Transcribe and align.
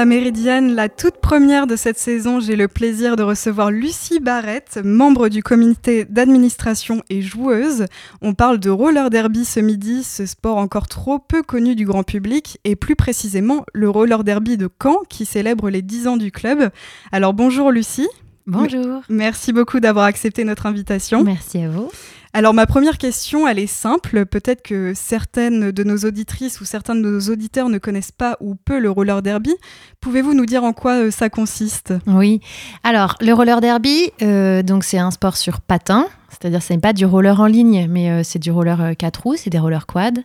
La 0.00 0.06
Méridienne, 0.06 0.74
la 0.74 0.88
toute 0.88 1.18
première 1.18 1.66
de 1.66 1.76
cette 1.76 1.98
saison, 1.98 2.40
j'ai 2.40 2.56
le 2.56 2.68
plaisir 2.68 3.16
de 3.16 3.22
recevoir 3.22 3.70
Lucie 3.70 4.18
Barrette, 4.18 4.80
membre 4.82 5.28
du 5.28 5.42
comité 5.42 6.06
d'administration 6.06 7.02
et 7.10 7.20
joueuse. 7.20 7.84
On 8.22 8.32
parle 8.32 8.58
de 8.58 8.70
roller 8.70 9.10
derby 9.10 9.44
ce 9.44 9.60
midi, 9.60 10.02
ce 10.02 10.24
sport 10.24 10.56
encore 10.56 10.88
trop 10.88 11.18
peu 11.18 11.42
connu 11.42 11.74
du 11.74 11.84
grand 11.84 12.02
public, 12.02 12.56
et 12.64 12.76
plus 12.76 12.96
précisément 12.96 13.66
le 13.74 13.90
roller 13.90 14.24
derby 14.24 14.56
de 14.56 14.70
Caen 14.82 15.00
qui 15.10 15.26
célèbre 15.26 15.68
les 15.68 15.82
10 15.82 16.08
ans 16.08 16.16
du 16.16 16.32
club. 16.32 16.70
Alors 17.12 17.34
bonjour 17.34 17.70
Lucie. 17.70 18.08
Bonjour. 18.46 19.02
Merci 19.10 19.52
beaucoup 19.52 19.80
d'avoir 19.80 20.06
accepté 20.06 20.44
notre 20.44 20.64
invitation. 20.64 21.22
Merci 21.24 21.58
à 21.58 21.68
vous. 21.68 21.90
Alors 22.32 22.54
ma 22.54 22.66
première 22.66 22.96
question, 22.96 23.48
elle 23.48 23.58
est 23.58 23.66
simple. 23.66 24.24
Peut-être 24.24 24.62
que 24.62 24.92
certaines 24.94 25.72
de 25.72 25.84
nos 25.84 25.98
auditrices 25.98 26.60
ou 26.60 26.64
certains 26.64 26.94
de 26.94 27.00
nos 27.00 27.20
auditeurs 27.20 27.68
ne 27.68 27.78
connaissent 27.78 28.12
pas 28.12 28.36
ou 28.40 28.54
peu 28.54 28.78
le 28.78 28.88
roller 28.88 29.20
derby. 29.20 29.54
Pouvez-vous 30.00 30.32
nous 30.34 30.46
dire 30.46 30.62
en 30.62 30.72
quoi 30.72 31.06
euh, 31.06 31.10
ça 31.10 31.28
consiste? 31.28 31.92
Oui. 32.06 32.40
Alors 32.84 33.16
le 33.20 33.32
roller 33.32 33.60
derby, 33.60 34.12
euh, 34.22 34.62
donc 34.62 34.84
c'est 34.84 34.98
un 34.98 35.10
sport 35.10 35.36
sur 35.36 35.60
patin. 35.60 36.06
C'est-à-dire, 36.30 36.62
ce 36.62 36.72
n'est 36.72 36.78
pas 36.78 36.92
du 36.92 37.04
roller 37.04 37.40
en 37.40 37.46
ligne, 37.46 37.86
mais 37.90 38.10
euh, 38.10 38.22
c'est 38.24 38.38
du 38.38 38.50
roller 38.50 38.96
4 38.96 39.22
roues, 39.22 39.36
c'est 39.36 39.50
des 39.50 39.58
rollers 39.58 39.86
quad. 39.86 40.20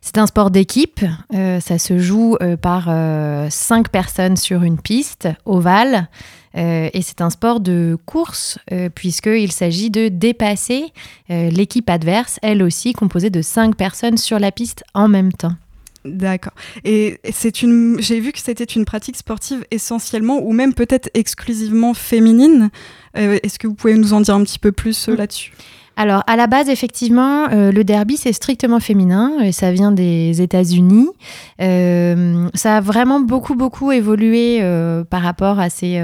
C'est 0.00 0.18
un 0.18 0.26
sport 0.26 0.50
d'équipe. 0.50 1.04
ça 1.30 1.78
se 1.78 1.98
joue 1.98 2.36
par 2.60 2.90
5 3.50 3.88
personnes 3.88 4.36
sur 4.36 4.62
une 4.62 4.78
piste 4.78 5.28
ovale. 5.44 6.08
Euh, 6.56 6.90
et 6.92 7.02
c'est 7.02 7.20
un 7.20 7.30
sport 7.30 7.60
de 7.60 7.96
course, 8.06 8.58
euh, 8.72 8.88
puisqu'il 8.94 9.52
s'agit 9.52 9.90
de 9.90 10.08
dépasser 10.08 10.92
euh, 11.30 11.50
l'équipe 11.50 11.88
adverse, 11.88 12.38
elle 12.42 12.62
aussi 12.62 12.92
composée 12.92 13.30
de 13.30 13.42
cinq 13.42 13.76
personnes 13.76 14.18
sur 14.18 14.38
la 14.38 14.52
piste 14.52 14.84
en 14.94 15.08
même 15.08 15.32
temps. 15.32 15.54
D'accord. 16.04 16.54
Et 16.84 17.20
c'est 17.32 17.62
une, 17.62 17.96
j'ai 18.00 18.20
vu 18.20 18.32
que 18.32 18.40
c'était 18.40 18.64
une 18.64 18.84
pratique 18.84 19.16
sportive 19.16 19.64
essentiellement 19.70 20.40
ou 20.42 20.52
même 20.52 20.74
peut-être 20.74 21.08
exclusivement 21.14 21.94
féminine. 21.94 22.70
Est-ce 23.14 23.58
que 23.58 23.66
vous 23.66 23.74
pouvez 23.74 23.94
nous 23.94 24.12
en 24.12 24.20
dire 24.20 24.34
un 24.34 24.42
petit 24.42 24.58
peu 24.58 24.72
plus 24.72 25.08
là-dessus? 25.08 25.52
Alors, 25.96 26.22
à 26.26 26.36
la 26.36 26.46
base, 26.46 26.68
effectivement, 26.68 27.48
euh, 27.50 27.70
le 27.70 27.84
derby, 27.84 28.16
c'est 28.16 28.32
strictement 28.32 28.80
féminin 28.80 29.32
et 29.42 29.52
ça 29.52 29.72
vient 29.72 29.92
des 29.92 30.40
États-Unis. 30.40 31.08
Euh, 31.60 32.48
ça 32.54 32.78
a 32.78 32.80
vraiment 32.80 33.20
beaucoup, 33.20 33.54
beaucoup 33.54 33.92
évolué 33.92 34.60
euh, 34.62 35.04
par 35.04 35.22
rapport 35.22 35.60
à 35.60 35.68
ces 35.70 36.02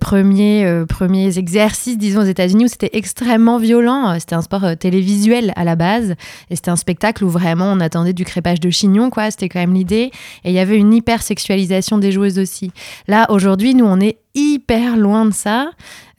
premiers, 0.00 0.84
premiers 0.88 1.38
exercices, 1.38 1.98
disons, 1.98 2.22
aux 2.22 2.24
États-Unis 2.24 2.64
où 2.64 2.68
c'était 2.68 2.90
extrêmement 2.92 3.58
violent. 3.58 4.16
C'était 4.18 4.34
un 4.34 4.42
sport 4.42 4.76
télévisuel 4.78 5.52
à 5.56 5.64
la 5.64 5.76
base 5.76 6.14
et 6.50 6.56
c'était 6.56 6.70
un 6.70 6.76
spectacle 6.76 7.24
où 7.24 7.28
vraiment 7.28 7.66
on 7.66 7.80
attendait 7.80 8.12
du 8.12 8.24
crépage 8.24 8.60
de 8.60 8.70
chignon, 8.70 9.10
quoi. 9.10 9.30
C'était 9.30 9.48
quand 9.48 9.60
même 9.60 9.74
l'idée. 9.74 10.10
Et 10.44 10.50
il 10.50 10.52
y 10.52 10.58
avait 10.58 10.76
une 10.76 10.92
hypersexualisation 10.92 11.98
des 11.98 12.12
joueuses 12.12 12.38
aussi. 12.38 12.72
Là, 13.06 13.26
aujourd'hui, 13.30 13.74
nous, 13.74 13.86
on 13.86 14.00
est 14.00 14.18
hyper 14.38 14.96
loin 14.96 15.26
de 15.26 15.32
ça. 15.32 15.70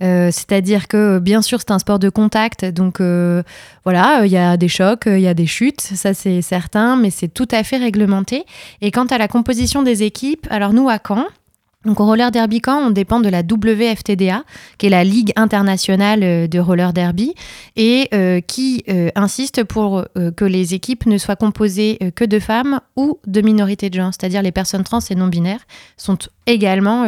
Euh, 0.01 0.29
c'est-à-dire 0.31 0.87
que 0.87 1.19
bien 1.19 1.41
sûr 1.41 1.59
c'est 1.59 1.71
un 1.71 1.79
sport 1.79 1.99
de 1.99 2.09
contact, 2.09 2.63
donc 2.63 3.01
euh, 3.01 3.43
voilà, 3.83 4.25
il 4.25 4.31
y 4.31 4.37
a 4.37 4.55
des 4.55 4.69
chocs, 4.69 5.03
il 5.07 5.19
y 5.19 5.27
a 5.27 5.33
des 5.33 5.45
chutes, 5.45 5.81
ça 5.81 6.13
c'est 6.13 6.41
certain, 6.41 6.95
mais 6.95 7.09
c'est 7.09 7.27
tout 7.27 7.47
à 7.51 7.63
fait 7.63 7.77
réglementé. 7.77 8.45
Et 8.81 8.91
quant 8.91 9.05
à 9.07 9.17
la 9.17 9.27
composition 9.27 9.83
des 9.83 10.03
équipes, 10.03 10.47
alors 10.49 10.71
nous 10.71 10.87
à 10.87 10.99
Caen, 11.05 11.25
donc 11.85 12.01
au 12.01 12.05
roller 12.05 12.29
derby 12.29 12.59
camp, 12.59 12.87
on 12.87 12.89
dépend 12.89 13.21
de 13.21 13.29
la 13.29 13.39
WFTDA, 13.39 14.43
qui 14.77 14.87
est 14.87 14.89
la 14.89 15.05
Ligue 15.05 15.31
internationale 15.37 16.23
euh, 16.23 16.45
de 16.45 16.59
roller 16.59 16.91
derby, 16.91 17.33
et 17.77 18.09
euh, 18.13 18.41
qui 18.41 18.83
euh, 18.89 19.09
insiste 19.15 19.63
pour 19.63 20.03
que 20.35 20.43
les 20.43 20.73
équipes 20.73 21.05
ne 21.05 21.17
soient 21.17 21.37
composées 21.37 21.97
que 22.15 22.25
de 22.25 22.39
femmes 22.39 22.81
ou 22.97 23.19
de 23.25 23.39
minorités 23.39 23.89
de 23.89 23.95
genre, 23.95 24.11
c'est-à-dire 24.11 24.41
les 24.41 24.51
personnes 24.51 24.83
trans 24.83 24.99
et 25.09 25.15
non 25.15 25.27
binaires 25.27 25.65
sont 25.95 26.17
également 26.47 27.05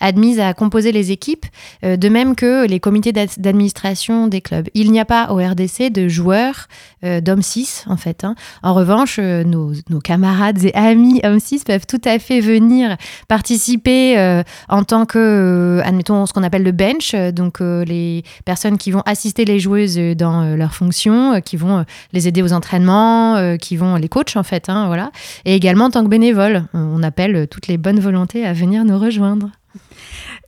admises 0.00 0.40
à 0.40 0.52
composer 0.52 0.92
les 0.92 1.10
équipes, 1.10 1.46
de 1.82 2.08
même 2.08 2.34
que 2.34 2.66
les 2.66 2.80
comités 2.80 3.12
d'administration 3.12 4.28
des 4.28 4.40
clubs. 4.40 4.68
Il 4.74 4.92
n'y 4.92 5.00
a 5.00 5.04
pas 5.04 5.32
au 5.32 5.36
RDC 5.36 5.90
de 5.90 6.06
joueurs 6.06 6.68
d'hommes 7.02 7.42
6 7.42 7.86
en 7.88 7.96
fait. 7.96 8.24
Hein. 8.24 8.34
En 8.62 8.74
revanche, 8.74 9.18
nos, 9.18 9.72
nos, 9.88 10.00
camarades 10.00 10.62
et 10.64 10.74
amis 10.74 11.20
hommes 11.24 11.40
6 11.40 11.64
peuvent 11.64 11.86
tout 11.86 12.02
à 12.04 12.18
fait 12.18 12.40
venir 12.40 12.96
participer 13.26 14.03
euh, 14.16 14.42
en 14.68 14.84
tant 14.84 15.06
que, 15.06 15.18
euh, 15.18 15.82
admettons, 15.84 16.26
ce 16.26 16.32
qu'on 16.32 16.42
appelle 16.42 16.62
le 16.62 16.72
bench, 16.72 17.14
euh, 17.14 17.32
donc 17.32 17.60
les 17.60 18.22
personnes 18.44 18.78
qui 18.78 18.90
vont 18.90 19.02
assister 19.06 19.44
les 19.44 19.58
joueuses 19.58 19.96
dans 20.16 20.56
leurs 20.56 20.74
fonctions, 20.74 21.40
qui 21.40 21.56
vont 21.56 21.84
les 22.12 22.28
aider 22.28 22.42
aux 22.42 22.52
entraînements, 22.52 23.56
qui 23.58 23.76
vont 23.76 23.96
les 23.96 24.08
coachs 24.08 24.36
en 24.36 24.42
fait, 24.42 24.68
hein, 24.68 24.86
voilà. 24.86 25.10
Et 25.44 25.54
également 25.54 25.86
en 25.86 25.90
tant 25.90 26.04
que 26.04 26.08
bénévole, 26.08 26.64
on 26.74 27.02
appelle 27.02 27.46
toutes 27.48 27.68
les 27.68 27.78
bonnes 27.78 28.00
volontés 28.00 28.44
à 28.44 28.52
venir 28.52 28.84
nous 28.84 28.98
rejoindre. 28.98 29.50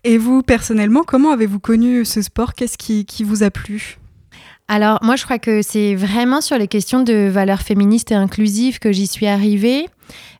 Et 0.04 0.18
vous, 0.18 0.42
personnellement, 0.42 1.02
comment 1.04 1.32
avez-vous 1.32 1.60
connu 1.60 2.04
ce 2.04 2.22
sport? 2.22 2.54
Qu'est-ce 2.54 2.78
qui, 2.78 3.04
qui 3.04 3.24
vous 3.24 3.42
a 3.42 3.50
plu? 3.50 3.98
Alors 4.68 4.98
moi 5.02 5.14
je 5.14 5.22
crois 5.22 5.38
que 5.38 5.62
c'est 5.62 5.94
vraiment 5.94 6.40
sur 6.40 6.58
les 6.58 6.66
questions 6.66 7.02
de 7.04 7.28
valeurs 7.28 7.62
féministes 7.62 8.10
et 8.10 8.16
inclusives 8.16 8.80
que 8.80 8.90
j'y 8.90 9.06
suis 9.06 9.28
arrivée. 9.28 9.86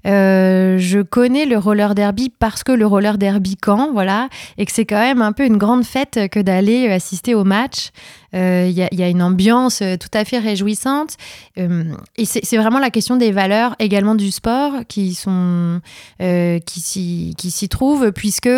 Euh, 0.07 0.79
je 0.79 1.01
connais 1.01 1.47
le 1.47 1.59
roller 1.59 1.95
derby 1.95 2.31
parce 2.31 2.63
que 2.63 2.73
le 2.73 2.87
roller 2.87 3.19
derby 3.19 3.57
quand, 3.57 3.93
voilà, 3.93 4.29
et 4.57 4.67
que 4.67 4.73
c'est 4.73 4.85
quand 4.85 5.01
même 5.01 5.23
un 5.23 5.33
peu 5.33 5.45
une 5.45 5.57
grande 5.57 5.85
fête 5.85 6.29
que 6.31 6.41
d'aller 6.41 6.89
assister 6.89 7.35
au 7.35 7.45
match. 7.45 7.91
Il 8.33 8.39
euh, 8.39 8.69
y, 8.69 9.03
a 9.03 9.09
une 9.09 9.23
ambiance 9.23 9.83
tout 9.99 10.11
à 10.13 10.25
fait 10.25 10.39
réjouissante. 10.39 11.17
Euh, 11.59 11.85
et 12.17 12.25
c'est 12.25 12.57
vraiment 12.57 12.79
la 12.79 12.91
question 12.91 13.17
des 13.17 13.33
valeurs 13.33 13.75
également 13.79 14.15
du 14.15 14.31
sport 14.31 14.73
qui 14.89 15.19
qui 16.19 17.51
s'y 17.51 17.69
trouvent, 17.69 18.13
puisque 18.13 18.51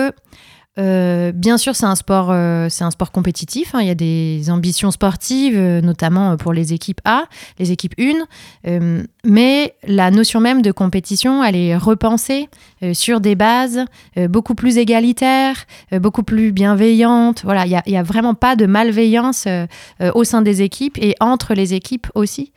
euh, 0.78 1.32
bien 1.32 1.58
sûr, 1.58 1.74
c'est 1.74 1.86
un 1.86 1.96
sport, 1.96 2.28
euh, 2.30 2.68
c'est 2.68 2.84
un 2.84 2.90
sport 2.90 3.10
compétitif. 3.10 3.74
Hein. 3.74 3.80
Il 3.80 3.88
y 3.88 3.90
a 3.90 3.94
des 3.94 4.50
ambitions 4.50 4.90
sportives, 4.90 5.56
euh, 5.56 5.80
notamment 5.80 6.36
pour 6.36 6.52
les 6.52 6.72
équipes 6.72 7.00
A, 7.04 7.24
les 7.58 7.72
équipes 7.72 7.94
1. 7.98 9.04
mais 9.24 9.74
la 9.86 10.10
notion 10.10 10.40
même 10.40 10.62
de 10.62 10.72
compétition, 10.72 11.42
elle 11.42 11.56
est 11.56 11.76
repensée 11.76 12.48
sur 12.92 13.20
des 13.20 13.34
bases 13.34 13.84
beaucoup 14.28 14.54
plus 14.54 14.78
égalitaires, 14.78 15.66
beaucoup 15.92 16.22
plus 16.22 16.52
bienveillantes. 16.52 17.42
Voilà, 17.44 17.66
il 17.66 17.82
n'y 17.86 17.96
a, 17.96 18.00
a, 18.00 18.02
vraiment 18.02 18.34
pas 18.34 18.56
de 18.56 18.66
malveillance 18.66 19.46
au 20.14 20.24
sein 20.24 20.42
des 20.42 20.62
équipes 20.62 20.98
et 20.98 21.14
entre 21.20 21.54
les 21.54 21.74
équipes 21.74 22.06
aussi. 22.14 22.52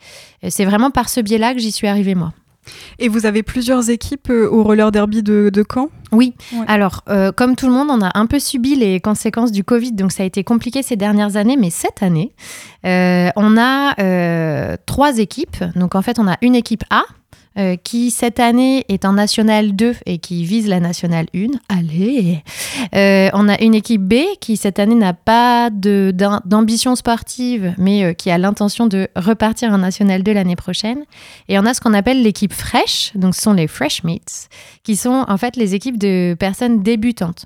C'est 0.48 0.64
vraiment 0.64 0.90
par 0.90 1.08
ce 1.08 1.20
biais-là 1.20 1.54
que 1.54 1.60
j'y 1.60 1.72
suis 1.72 1.88
arrivée 1.88 2.14
moi. 2.14 2.32
Et 3.02 3.08
vous 3.08 3.26
avez 3.26 3.42
plusieurs 3.42 3.90
équipes 3.90 4.30
euh, 4.30 4.48
au 4.48 4.62
roller 4.62 4.92
derby 4.92 5.24
de, 5.24 5.64
Caen? 5.68 5.88
Oui. 6.12 6.34
Alors, 6.68 7.02
euh, 7.08 7.32
comme 7.32 7.56
tout 7.56 7.66
le 7.66 7.72
monde, 7.72 7.88
on 7.90 8.00
a 8.00 8.16
un 8.16 8.26
peu 8.26 8.38
subi 8.38 8.76
les 8.76 9.00
conséquences 9.00 9.50
du 9.50 9.64
Covid, 9.64 9.90
donc 9.90 10.12
ça 10.12 10.22
a 10.22 10.26
été 10.26 10.44
compliqué 10.44 10.84
ces 10.84 10.94
dernières 10.94 11.34
années, 11.34 11.56
mais 11.56 11.70
cette 11.70 12.00
année, 12.00 12.32
euh, 12.86 13.28
on 13.34 13.58
a 13.58 14.76
trois 14.86 15.18
équipes. 15.18 15.64
Donc 15.74 15.96
en 15.96 16.02
fait, 16.02 16.20
on 16.20 16.28
a 16.28 16.36
une 16.42 16.54
équipe 16.54 16.84
A, 16.90 17.02
euh, 17.58 17.76
qui 17.76 18.10
cette 18.10 18.40
année 18.40 18.86
est 18.88 19.04
en 19.04 19.12
National 19.12 19.76
2 19.76 19.96
et 20.06 20.16
qui 20.16 20.44
vise 20.44 20.68
la 20.68 20.80
National 20.80 21.26
1. 21.34 21.48
Allez 21.68 22.42
euh, 22.94 23.28
On 23.34 23.46
a 23.46 23.60
une 23.60 23.74
équipe 23.74 24.00
B 24.00 24.14
qui 24.40 24.56
cette 24.56 24.78
année 24.78 24.94
n'a 24.94 25.12
pas 25.12 25.68
d'ambition 25.70 26.96
sportive, 26.96 27.74
mais 27.76 28.04
euh, 28.04 28.12
qui 28.14 28.30
a 28.30 28.38
l'intention 28.38 28.86
de 28.86 29.06
repartir 29.16 29.70
en 29.70 29.78
National 29.78 30.22
2 30.22 30.32
l'année 30.32 30.56
prochaine. 30.56 31.04
Et 31.48 31.58
on 31.58 31.66
a 31.66 31.74
ce 31.74 31.82
qu'on 31.82 31.92
appelle 31.92 32.22
l'équipe 32.22 32.54
fraîche, 32.54 33.12
donc 33.16 33.34
ce 33.34 33.42
sont 33.42 33.52
les 33.52 33.66
fresh 33.66 34.02
mates, 34.02 34.48
qui 34.82 34.96
sont 34.96 35.26
en 35.28 35.36
fait 35.36 35.56
les 35.56 35.74
équipes 35.74 35.98
de 35.98 36.34
personnes 36.38 36.82
débutantes. 36.82 37.44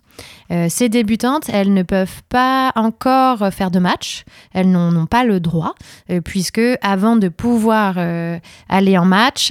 ces 0.69 0.89
débutantes, 0.89 1.49
elles 1.53 1.75
ne 1.75 1.83
peuvent 1.83 2.23
pas 2.29 2.71
encore 2.77 3.53
faire 3.53 3.73
de 3.73 3.81
match, 3.81 4.25
elles 4.55 4.71
n'ont 4.71 5.07
pas 5.07 5.25
le 5.25 5.41
droit, 5.41 5.75
puisque 6.25 6.61
avant 6.81 7.17
de 7.17 7.29
pouvoir 7.29 7.99
aller 8.69 8.99
en 8.99 9.05
match, 9.05 9.51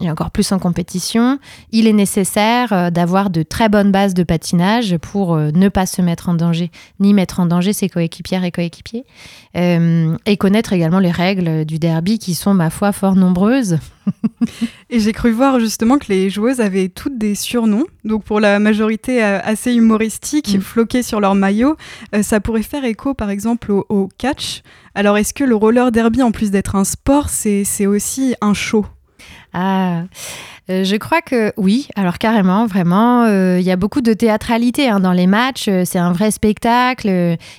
et 0.00 0.10
encore 0.10 0.30
plus 0.30 0.50
en 0.52 0.58
compétition, 0.58 1.38
il 1.72 1.86
est 1.86 1.92
nécessaire 1.92 2.72
euh, 2.72 2.90
d'avoir 2.90 3.30
de 3.30 3.42
très 3.42 3.68
bonnes 3.68 3.92
bases 3.92 4.14
de 4.14 4.22
patinage 4.22 4.96
pour 4.98 5.34
euh, 5.34 5.50
ne 5.54 5.68
pas 5.68 5.86
se 5.86 6.02
mettre 6.02 6.28
en 6.28 6.34
danger, 6.34 6.70
ni 6.98 7.14
mettre 7.14 7.40
en 7.40 7.46
danger 7.46 7.72
ses 7.72 7.88
coéquipières 7.88 8.44
et 8.44 8.50
coéquipiers, 8.50 9.04
et 9.54 10.36
connaître 10.36 10.72
également 10.72 11.00
les 11.00 11.10
règles 11.10 11.64
du 11.64 11.78
derby 11.78 12.18
qui 12.18 12.34
sont, 12.34 12.54
ma 12.54 12.70
foi, 12.70 12.92
fort 12.92 13.16
nombreuses. 13.16 13.78
et 14.90 15.00
j'ai 15.00 15.12
cru 15.12 15.32
voir 15.32 15.58
justement 15.58 15.98
que 15.98 16.06
les 16.08 16.30
joueuses 16.30 16.60
avaient 16.60 16.88
toutes 16.88 17.18
des 17.18 17.34
surnoms, 17.34 17.86
donc 18.04 18.22
pour 18.24 18.40
la 18.40 18.58
majorité 18.58 19.22
assez 19.22 19.74
humoristiques, 19.74 20.56
mm. 20.56 20.60
floqués 20.60 21.02
sur 21.02 21.20
leur 21.20 21.34
maillot. 21.34 21.76
ça 22.22 22.40
pourrait 22.40 22.62
faire 22.62 22.84
écho 22.84 23.14
par 23.14 23.30
exemple 23.30 23.72
au, 23.72 23.86
au 23.88 24.08
catch. 24.18 24.62
Alors 24.94 25.16
est-ce 25.16 25.34
que 25.34 25.44
le 25.44 25.54
roller 25.54 25.92
derby, 25.92 26.22
en 26.22 26.32
plus 26.32 26.50
d'être 26.50 26.76
un 26.76 26.84
sport, 26.84 27.28
c'est 27.28 27.86
aussi 27.86 28.34
un 28.40 28.54
show? 28.54 28.86
Ah, 29.52 30.04
euh, 30.70 30.84
je 30.84 30.94
crois 30.96 31.20
que 31.20 31.52
oui, 31.56 31.88
alors 31.96 32.18
carrément, 32.18 32.66
vraiment. 32.66 33.24
Euh, 33.24 33.58
il 33.58 33.66
y 33.66 33.72
a 33.72 33.76
beaucoup 33.76 34.02
de 34.02 34.12
théâtralité 34.12 34.88
hein, 34.88 35.00
dans 35.00 35.12
les 35.12 35.26
matchs. 35.26 35.66
Euh, 35.68 35.82
c'est 35.84 35.98
un 35.98 36.12
vrai 36.12 36.30
spectacle. 36.30 37.08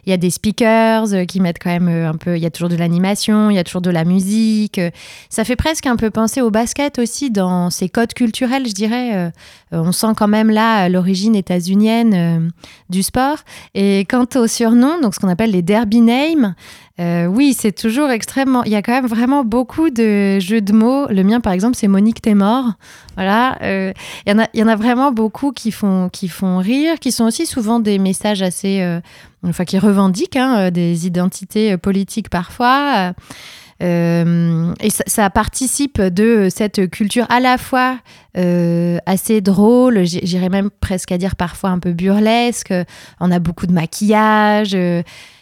Il 0.06 0.10
y 0.10 0.14
a 0.14 0.18
des 0.18 0.30
speakers 0.30 1.26
qui 1.28 1.42
mettent 1.42 1.60
quand 1.62 1.72
même 1.72 1.90
un 1.90 2.16
peu. 2.16 2.38
Il 2.38 2.42
y 2.42 2.46
a 2.46 2.50
toujours 2.50 2.70
de 2.70 2.78
l'animation, 2.78 3.50
il 3.50 3.56
y 3.56 3.60
a 3.60 3.64
toujours 3.64 3.82
de 3.82 3.90
la 3.90 4.06
musique. 4.06 4.80
Ça 5.30 5.44
fait 5.44 5.58
presque 5.58 5.88
un 5.88 5.98
peu 5.98 6.10
penser 6.10 6.42
au 6.42 6.52
basket 6.52 7.00
aussi 7.00 7.32
dans 7.32 7.70
ses 7.70 7.90
codes 7.90 8.14
culturels, 8.14 8.68
je 8.68 8.74
dirais. 8.74 9.32
on 9.72 9.92
sent 9.92 10.14
quand 10.16 10.28
même 10.28 10.50
là 10.50 10.88
l'origine 10.88 11.36
états-unienne 11.36 12.52
du 12.90 13.04
sport. 13.04 13.38
Et 13.74 14.06
quant 14.10 14.28
au 14.36 14.48
surnom, 14.48 15.02
donc 15.02 15.16
ce 15.16 15.20
qu'on 15.20 15.30
appelle 15.30 15.52
les 15.52 15.62
derby 15.62 16.02
names, 16.02 16.56
euh, 17.02 17.26
oui, 17.26 17.56
c'est 17.58 17.72
toujours 17.72 18.12
extrêmement. 18.12 18.64
Il 18.64 18.72
y 18.72 18.76
a 18.76 18.84
quand 18.84 18.92
même 18.92 19.08
vraiment 19.08 19.44
beaucoup 19.44 19.90
de 19.90 20.40
jeux 20.40 20.62
de 20.62 20.72
mots. 20.72 21.08
Le 21.08 21.24
mien, 21.24 21.40
par 21.40 21.54
exemple, 21.54 21.76
c'est 21.76 21.88
Monique 21.88 22.22
t'es 22.22 22.36
mort. 22.36 22.74
Voilà. 23.16 23.58
Euh, 23.64 23.92
il, 24.28 24.36
y 24.54 24.64
en 24.64 24.68
a, 24.68 24.76
vraiment 24.76 25.12
beaucoup 25.12 25.52
qui 25.52 25.72
font, 25.72 26.10
qui 26.10 26.28
font 26.28 26.60
rire, 26.60 27.00
qui 27.00 27.12
sont 27.12 27.24
aussi 27.26 27.48
souvent 27.48 27.80
des 27.80 27.98
messages 27.98 28.44
assez. 28.44 28.82
Euh, 28.82 29.00
enfin, 29.44 29.66
qui 29.66 29.80
revendiquent 29.80 30.36
hein, 30.36 30.70
des 30.70 31.08
identités 31.08 31.76
politiques 31.78 32.30
parfois. 32.30 33.14
et 33.80 34.90
ça, 35.08 35.30
participe 35.32 36.00
de 36.00 36.50
cette 36.56 36.88
culture 36.92 37.26
à 37.30 37.40
la 37.40 37.58
fois 37.58 37.98
assez 38.36 39.42
drôle, 39.42 40.04
j'irais 40.04 40.50
même 40.50 40.70
presque 40.70 41.12
à 41.12 41.18
dire 41.18 41.36
parfois 41.36 41.72
un 41.72 41.80
peu 41.80 41.94
burlesque. 41.94 42.72
On 43.20 43.32
a 43.32 43.40
beaucoup 43.40 43.66
de 43.66 43.74
maquillage 43.74 44.78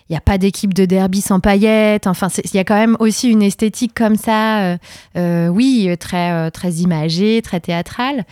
il 0.10 0.14
n'y 0.14 0.18
a 0.18 0.22
pas 0.22 0.40
d'équipe 0.40 0.74
de 0.74 0.86
derby 0.86 1.22
sans 1.22 1.40
paillettes. 1.40 2.08
Enfin, 2.08 2.30
il 2.44 2.56
y 2.56 2.60
a 2.60 2.64
quand 2.64 2.76
même 2.76 2.98
aussi 3.00 3.30
une 3.30 3.44
esthétique 3.44 3.94
comme 3.94 4.16
ça, 4.16 4.62
euh, 4.62 4.78
euh, 5.18 5.48
oui, 5.48 5.90
très, 6.00 6.32
euh, 6.32 6.50
très 6.50 6.72
imagée, 6.74 7.42
très 7.44 7.60
théâtrale, 7.60 8.26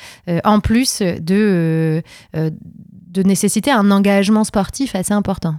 en 0.44 0.60
plus 0.60 1.02
de, 1.02 2.02
de 2.34 3.24
nécessiter 3.24 3.72
un 3.72 3.92
engagement 3.92 4.44
sportif 4.44 4.96
assez 4.96 5.14
important. 5.14 5.56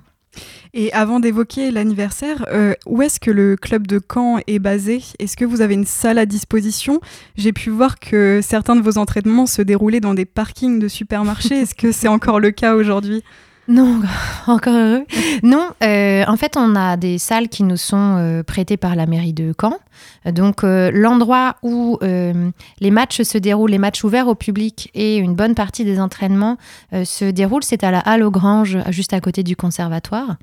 Et 0.75 0.93
avant 0.93 1.21
d'évoquer 1.21 1.71
l'anniversaire, 1.71 2.47
où 2.87 3.03
est-ce 3.03 3.19
que 3.19 3.31
le 3.31 3.57
club 3.57 3.87
de 3.87 4.01
Caen 4.13 4.39
est 4.47 4.59
basé? 4.59 5.03
Est-ce 5.19 5.37
que 5.37 5.45
vous 5.45 5.63
avez 5.63 5.75
une 5.75 5.87
salle 5.87 6.19
à 6.19 6.27
disposition? 6.27 7.01
J'ai 7.37 7.53
pu 7.53 7.71
voir 7.71 7.99
que 7.99 8.41
certains 8.43 8.77
de 8.77 8.83
vos 8.83 8.99
entraînements 8.99 9.47
se 9.47 9.63
déroulaient 9.63 10.01
dans 10.01 10.15
des 10.15 10.27
parkings 10.27 10.79
de 10.79 10.89
supermarchés. 10.89 11.63
Est-ce 11.63 11.75
que 11.75 11.93
c'est 11.93 12.09
encore 12.09 12.41
le 12.41 12.51
cas 12.51 12.75
aujourd'hui? 12.75 13.23
Non, 13.69 14.01
encore 14.47 14.75
heureux. 14.75 15.05
Non, 15.43 15.69
euh, 15.83 16.25
en 16.27 16.37
fait, 16.37 16.57
on 16.57 16.75
a 16.75 16.97
des 16.97 17.19
salles 17.19 17.49
qui 17.49 17.63
nous 17.63 17.77
sont 17.77 18.17
euh, 18.17 18.43
prêtées 18.43 18.79
par 18.79 18.97
la 18.97 19.05
mairie 19.05 19.35
de 19.35 19.53
Caen. 19.59 19.77
Donc, 20.25 20.65
euh, 20.65 20.91
l'endroit 20.93 21.57
où 21.63 21.99
les 22.01 22.91
matchs 22.91 23.23
se 23.23 23.37
déroulent, 23.37 23.71
les 23.71 23.79
matchs 23.79 24.05
ouverts 24.05 24.29
au 24.29 24.35
public 24.35 24.91
et 24.95 25.19
une 25.19 25.35
bonne 25.35 25.55
partie 25.55 25.85
des 25.85 26.01
entraînements 26.01 26.57
se 26.93 27.27
déroulent, 27.27 27.63
c'est 27.63 27.85
à 27.85 27.91
la 27.91 28.01
Halle 28.01 28.23
aux 28.23 28.31
Granges, 28.31 28.79
juste 28.89 29.13
à 29.13 29.21
côté 29.21 29.43
du 29.43 29.57
conservatoire. 29.57 30.37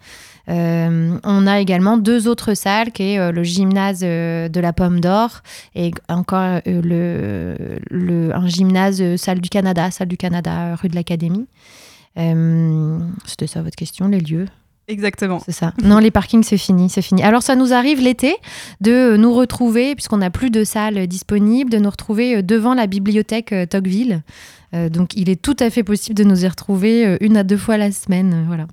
on 0.48 1.48
a 1.48 1.60
également 1.60 1.98
deux 1.98 2.28
autres 2.28 2.54
salles, 2.54 2.92
qui 2.92 3.14
est 3.14 3.32
le 3.32 3.44
gymnase 3.44 4.02
de 4.02 4.60
la 4.60 4.74
Pomme 4.74 5.00
d'Or 5.00 5.42
et 5.76 5.92
encore 6.10 6.60
le, 6.66 7.56
un 8.34 8.48
gymnase 8.48 9.16
salle 9.16 9.40
du 9.40 9.50
Canada, 9.50 9.90
salle 9.92 10.08
du 10.08 10.18
Canada, 10.18 10.76
rue 10.76 10.90
de 10.90 10.96
l'Académie. 10.96 11.48
Euh, 12.18 13.00
c'était 13.26 13.48
ça 13.48 13.62
votre 13.62 13.76
question, 13.76 14.08
les 14.08 14.20
lieux? 14.20 14.46
Exactement. 14.88 15.40
C'est 15.44 15.52
ça. 15.52 15.74
Non, 15.84 15.98
les 15.98 16.12
parkings, 16.12 16.44
c'est 16.44 16.60
fini, 16.60 16.90
c'est 16.90 17.02
fini. 17.02 17.24
Alors, 17.24 17.42
ça 17.42 17.56
nous 17.56 17.74
arrive 17.74 18.00
l'été 18.00 18.36
de 18.82 19.18
nous 19.18 19.34
retrouver, 19.34 19.96
puisqu'on 19.96 20.18
n'a 20.18 20.30
plus 20.30 20.52
de 20.52 20.64
salles 20.64 21.08
disponibles, 21.08 21.72
de 21.72 21.80
nous 21.80 21.90
retrouver 21.90 22.38
euh, 22.38 22.42
devant 22.44 22.76
la 22.76 22.86
bibliothèque 22.86 23.52
euh, 23.52 23.66
Tocqueville. 23.66 24.22
donc, 24.92 25.16
il 25.16 25.30
est 25.30 25.42
tout 25.42 25.56
à 25.60 25.70
fait 25.70 25.84
possible 25.84 26.16
de 26.16 26.26
nous 26.26 26.44
y 26.44 26.48
retrouver 26.48 27.18
une 27.22 27.38
à 27.38 27.44
deux 27.44 27.58
fois 27.58 27.78
la 27.78 27.92
semaine. 27.94 28.44
Voilà. 28.46 28.68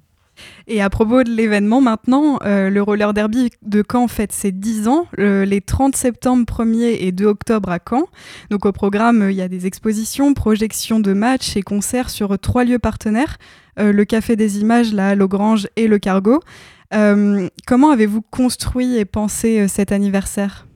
Et 0.67 0.81
à 0.81 0.90
propos 0.90 1.23
de 1.23 1.31
l'événement 1.31 1.81
maintenant, 1.81 2.38
euh, 2.44 2.70
le 2.70 2.82
roller 2.82 3.12
derby 3.12 3.50
de 3.62 3.82
Caen 3.90 4.08
fête 4.08 4.32
ses 4.32 4.52
10 4.52 4.88
ans, 4.88 5.06
les 5.19 5.61
30 5.61 5.96
septembre 5.96 6.44
1er 6.46 6.96
et 7.00 7.12
2 7.12 7.26
octobre 7.26 7.70
à 7.70 7.79
Caen. 7.79 8.06
Donc 8.50 8.67
au 8.67 8.73
programme, 8.73 9.29
il 9.31 9.37
y 9.37 9.43
a 9.43 9.49
des 9.49 9.67
expositions, 9.67 10.34
projections 10.34 11.00
de 11.00 11.12
matchs 11.12 11.56
et 11.56 11.62
concerts 11.62 12.11
sur 12.11 12.38
trois 12.38 12.64
lieux 12.64 12.79
partenaires, 12.79 13.37
euh, 13.79 13.93
le 13.93 14.05
Café 14.05 14.37
des 14.37 14.58
Images, 14.58 14.93
la 14.93 15.11
Halle 15.11 15.26
Grange 15.26 15.69
et 15.76 15.88
le 15.88 15.99
Cargo. 15.99 16.40
Euh, 16.94 17.49
comment 17.67 17.90
avez-vous 17.90 18.23
construit 18.23 18.96
et 18.96 19.05
pensé 19.05 19.67
cet 19.69 19.93
anniversaire? 19.93 20.67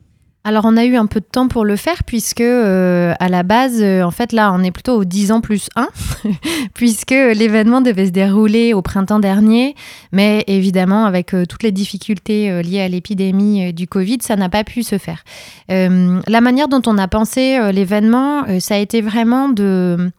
Alors 0.46 0.64
on 0.64 0.76
a 0.76 0.84
eu 0.84 0.94
un 0.94 1.06
peu 1.06 1.18
de 1.18 1.26
temps 1.26 1.48
pour 1.48 1.64
le 1.64 1.74
faire 1.74 2.04
puisque 2.04 2.40
euh, 2.40 3.14
à 3.18 3.28
la 3.28 3.42
base, 3.42 3.82
euh, 3.82 4.04
en 4.04 4.12
fait 4.12 4.30
là 4.30 4.52
on 4.54 4.62
est 4.62 4.70
plutôt 4.70 4.94
au 4.94 5.04
10 5.04 5.32
ans 5.32 5.40
plus 5.40 5.68
1 5.74 5.88
puisque 6.74 7.10
l'événement 7.10 7.80
devait 7.80 8.06
se 8.06 8.12
dérouler 8.12 8.72
au 8.72 8.80
printemps 8.80 9.18
dernier, 9.18 9.74
mais 10.12 10.44
évidemment 10.46 11.04
avec 11.04 11.34
euh, 11.34 11.46
toutes 11.46 11.64
les 11.64 11.72
difficultés 11.72 12.62
liées 12.62 12.80
à 12.80 12.86
l'épidémie 12.86 13.72
du 13.72 13.88
Covid, 13.88 14.18
ça 14.20 14.36
n'a 14.36 14.48
pas 14.48 14.62
pu 14.62 14.84
se 14.84 14.98
faire. 14.98 15.24
la 15.68 16.40
manière 16.40 16.68
dont 16.68 16.82
on 16.86 16.96
a 16.96 17.08
pensé 17.08 17.58
l'événement, 17.72 18.44
ça 18.60 18.76
a 18.76 18.78
été 18.78 19.00
vraiment 19.00 19.48
de 19.48 20.12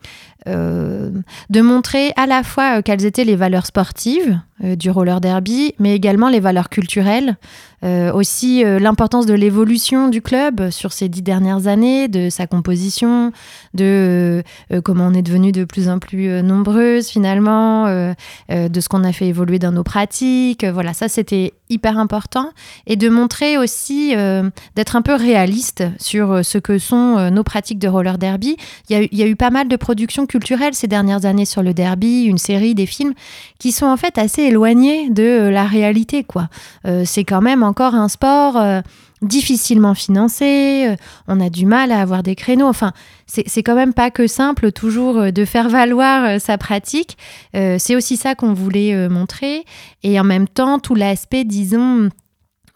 euh, 0.47 1.11
de 1.49 1.61
montrer 1.61 2.11
à 2.15 2.25
la 2.25 2.43
fois 2.43 2.77
euh, 2.77 2.81
quelles 2.81 3.05
étaient 3.05 3.23
les 3.23 3.35
valeurs 3.35 3.65
sportives 3.65 4.39
euh, 4.63 4.75
du 4.75 4.89
roller 4.89 5.19
derby, 5.19 5.73
mais 5.79 5.95
également 5.95 6.29
les 6.29 6.39
valeurs 6.39 6.69
culturelles, 6.69 7.37
aussi 7.83 8.63
l'importance 8.63 9.27
de 9.27 9.35
l'évolution 9.35 10.07
du 10.07 10.23
club 10.23 10.71
sur 10.71 10.91
ces 10.93 11.09
dix 11.09 11.21
dernières 11.21 11.67
années, 11.67 12.07
de 12.07 12.31
sa 12.31 12.47
composition, 12.47 13.31
de 13.75 14.41
comment 14.83 15.05
on 15.05 15.13
est 15.13 15.21
devenu 15.21 15.51
de 15.51 15.63
plus 15.63 15.87
en 15.87 15.99
plus 15.99 16.41
nombreuses 16.41 17.07
finalement, 17.07 17.85
de 17.85 18.79
ce 18.79 18.89
qu'on 18.89 19.03
a 19.03 19.13
fait 19.13 19.27
évoluer 19.27 19.59
dans 19.59 19.71
nos 19.71 19.83
pratiques. 19.83 20.65
voilà, 20.65 20.93
ça 20.93 21.07
c'était 21.07 21.53
hyper 21.69 21.97
important. 21.97 22.49
Et 22.85 22.95
de 22.95 23.09
montrer 23.09 23.57
aussi, 23.57 24.13
d'être 24.75 24.95
un 24.95 25.01
peu 25.01 25.13
réaliste 25.13 25.83
sur 25.99 26.43
ce 26.43 26.57
que 26.57 26.77
sont 26.77 27.29
nos 27.31 27.43
pratiques 27.43 27.79
de 27.79 27.87
roller 27.87 28.17
derby. 28.17 28.57
Il 28.89 29.09
y, 29.11 29.17
y 29.17 29.23
a 29.23 29.27
eu 29.27 29.35
pas 29.35 29.49
mal 29.49 29.67
de 29.67 29.75
productions 29.75 30.25
culturelle 30.25 30.73
ces 30.73 30.87
dernières 30.87 31.25
années 31.25 31.45
sur 31.45 31.63
le 31.63 31.73
derby, 31.73 32.23
une 32.23 32.37
série, 32.37 32.75
des 32.75 32.85
films 32.85 33.13
qui 33.59 33.71
sont 33.71 33.85
en 33.85 33.97
fait 33.97 34.17
assez 34.17 34.43
éloignés 34.43 35.09
de 35.09 35.23
euh, 35.23 35.51
la 35.51 35.65
réalité. 35.65 36.23
quoi. 36.23 36.49
Euh, 36.85 37.03
c'est 37.05 37.23
quand 37.23 37.41
même 37.41 37.63
encore 37.63 37.95
un 37.95 38.07
sport 38.07 38.57
euh, 38.57 38.81
difficilement 39.21 39.93
financé, 39.93 40.95
on 41.27 41.39
a 41.39 41.49
du 41.49 41.65
mal 41.65 41.91
à 41.91 42.01
avoir 42.01 42.23
des 42.23 42.35
créneaux. 42.35 42.67
Enfin, 42.67 42.91
c'est 43.25 43.63
quand 43.63 43.75
même 43.75 43.93
pas 43.93 44.11
que 44.11 44.27
simple 44.27 44.71
toujours 44.71 45.31
de 45.31 45.45
faire 45.45 45.69
valoir 45.69 46.39
sa 46.39 46.57
pratique. 46.57 47.17
c'est 47.53 47.95
aussi 47.95 48.17
ça 48.17 48.35
qu'on 48.35 48.53
voulait 48.53 49.09
montrer. 49.09 49.65
Et 50.03 50.19
en 50.19 50.23
même 50.23 50.47
temps, 50.47 50.79
tout 50.79 50.95
l'aspect, 50.95 51.43
disons, 51.43 52.09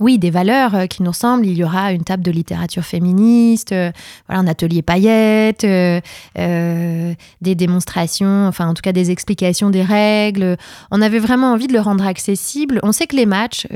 oui, 0.01 0.17
des 0.17 0.31
valeurs 0.31 0.73
euh, 0.75 0.85
qui 0.87 1.03
nous 1.03 1.11
ressemblent. 1.11 1.45
Il 1.45 1.57
y 1.57 1.63
aura 1.63 1.93
une 1.93 2.03
table 2.03 2.23
de 2.23 2.31
littérature 2.31 2.83
féministe, 2.83 3.71
euh, 3.71 3.91
voilà, 4.27 4.41
un 4.41 4.47
atelier 4.47 4.81
paillettes, 4.81 5.63
euh, 5.63 7.13
des 7.41 7.55
démonstrations, 7.55 8.47
enfin 8.47 8.67
en 8.67 8.73
tout 8.73 8.81
cas 8.81 8.93
des 8.93 9.11
explications 9.11 9.69
des 9.69 9.83
règles. 9.83 10.57
On 10.89 11.01
avait 11.01 11.19
vraiment 11.19 11.53
envie 11.53 11.67
de 11.67 11.73
le 11.73 11.79
rendre 11.79 12.05
accessible. 12.05 12.79
On 12.81 12.91
sait 12.91 13.05
que 13.05 13.15
les 13.15 13.27
matchs, 13.27 13.67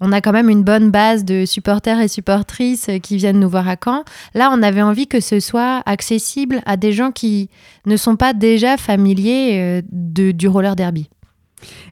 on 0.00 0.12
a 0.12 0.20
quand 0.20 0.32
même 0.32 0.50
une 0.50 0.62
bonne 0.62 0.90
base 0.90 1.24
de 1.24 1.46
supporters 1.46 2.00
et 2.00 2.08
supportrices 2.08 2.90
qui 3.02 3.16
viennent 3.16 3.40
nous 3.40 3.48
voir 3.48 3.66
à 3.68 3.76
Caen. 3.82 4.04
Là, 4.34 4.50
on 4.52 4.62
avait 4.62 4.82
envie 4.82 5.06
que 5.06 5.20
ce 5.20 5.40
soit 5.40 5.82
accessible 5.86 6.60
à 6.66 6.76
des 6.76 6.92
gens 6.92 7.10
qui 7.10 7.48
ne 7.86 7.96
sont 7.96 8.16
pas 8.16 8.34
déjà 8.34 8.76
familiers 8.76 9.82
du 9.90 10.48
roller 10.48 10.76
derby. 10.76 11.08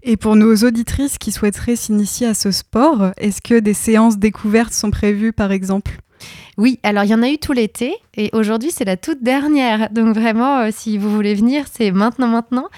Et 0.03 0.17
pour 0.17 0.37
nos 0.37 0.55
auditrices 0.57 1.19
qui 1.19 1.33
souhaiteraient 1.33 1.77
s'initier 1.77 2.27
à 2.27 2.35
ce 2.35 2.51
sport, 2.51 3.13
est-ce 3.17 3.43
que 3.43 3.59
des 3.59 3.75
séances 3.75 4.19
découvertes 4.19 4.73
sont 4.73 4.91
prévues 4.91 5.33
par 5.33 5.53
exemple? 5.53 5.99
Oui, 6.63 6.79
alors 6.85 7.03
il 7.03 7.11
y 7.11 7.15
en 7.15 7.25
a 7.25 7.29
eu 7.29 7.39
tout 7.39 7.53
l'été 7.53 7.97
et 8.17 8.31
aujourd'hui 8.35 8.71
c'est 8.71 8.85
la 8.85 8.97
toute 8.97 9.21
dernière. 9.21 9.91
Donc 9.91 10.15
vraiment, 10.15 10.59
euh, 10.59 10.69
si 10.71 10.97
vous 10.97 11.11
voulez 11.13 11.35
venir, 11.35 11.65
c'est 11.69 11.91
maintenant, 11.91 12.29
maintenant. 12.29 12.69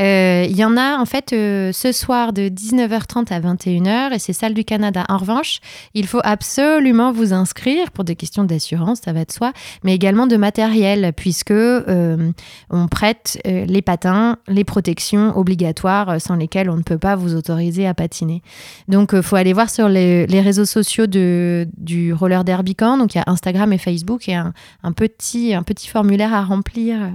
Euh, 0.00 0.46
il 0.48 0.56
y 0.56 0.64
en 0.64 0.78
a 0.78 0.96
en 0.96 1.04
fait 1.04 1.34
euh, 1.34 1.70
ce 1.70 1.92
soir 1.92 2.32
de 2.32 2.48
19h30 2.48 3.30
à 3.30 3.40
21h 3.40 4.14
et 4.14 4.18
c'est 4.18 4.32
salle 4.32 4.54
du 4.54 4.64
Canada. 4.64 5.04
En 5.10 5.18
revanche, 5.18 5.60
il 5.92 6.06
faut 6.06 6.22
absolument 6.24 7.12
vous 7.12 7.34
inscrire 7.34 7.90
pour 7.90 8.04
des 8.04 8.16
questions 8.16 8.44
d'assurance, 8.44 9.00
ça 9.04 9.12
va 9.12 9.26
de 9.26 9.32
soi, 9.32 9.52
mais 9.82 9.94
également 9.94 10.26
de 10.26 10.38
matériel 10.38 11.12
puisque 11.14 11.52
on 11.52 12.88
prête 12.90 13.38
les 13.44 13.82
patins, 13.82 14.38
les 14.48 14.64
protections 14.64 15.36
obligatoires 15.36 16.18
sans 16.18 16.36
lesquelles 16.36 16.70
on 16.70 16.78
ne 16.78 16.82
peut 16.82 16.96
pas 16.96 17.14
vous 17.14 17.34
autoriser 17.34 17.86
à 17.86 17.92
patiner. 17.92 18.40
Donc 18.88 19.10
il 19.12 19.22
faut 19.22 19.36
aller 19.36 19.52
voir 19.52 19.68
sur 19.68 19.90
les, 19.90 20.24
réseaux 20.40 20.64
sociaux 20.64 21.06
de, 21.06 21.68
du 21.76 22.14
roller 22.14 22.44
derby. 22.44 22.74
Donc 22.78 23.14
il 23.14 23.18
y 23.18 23.20
a 23.20 23.33
Instagram 23.34 23.72
et 23.72 23.78
Facebook 23.78 24.28
et 24.28 24.34
un, 24.34 24.52
petit, 24.92 25.54
un 25.54 25.62
petit 25.62 25.88
formulaire 25.88 26.32
à 26.32 26.42
remplir 26.42 27.02
euh, 27.02 27.08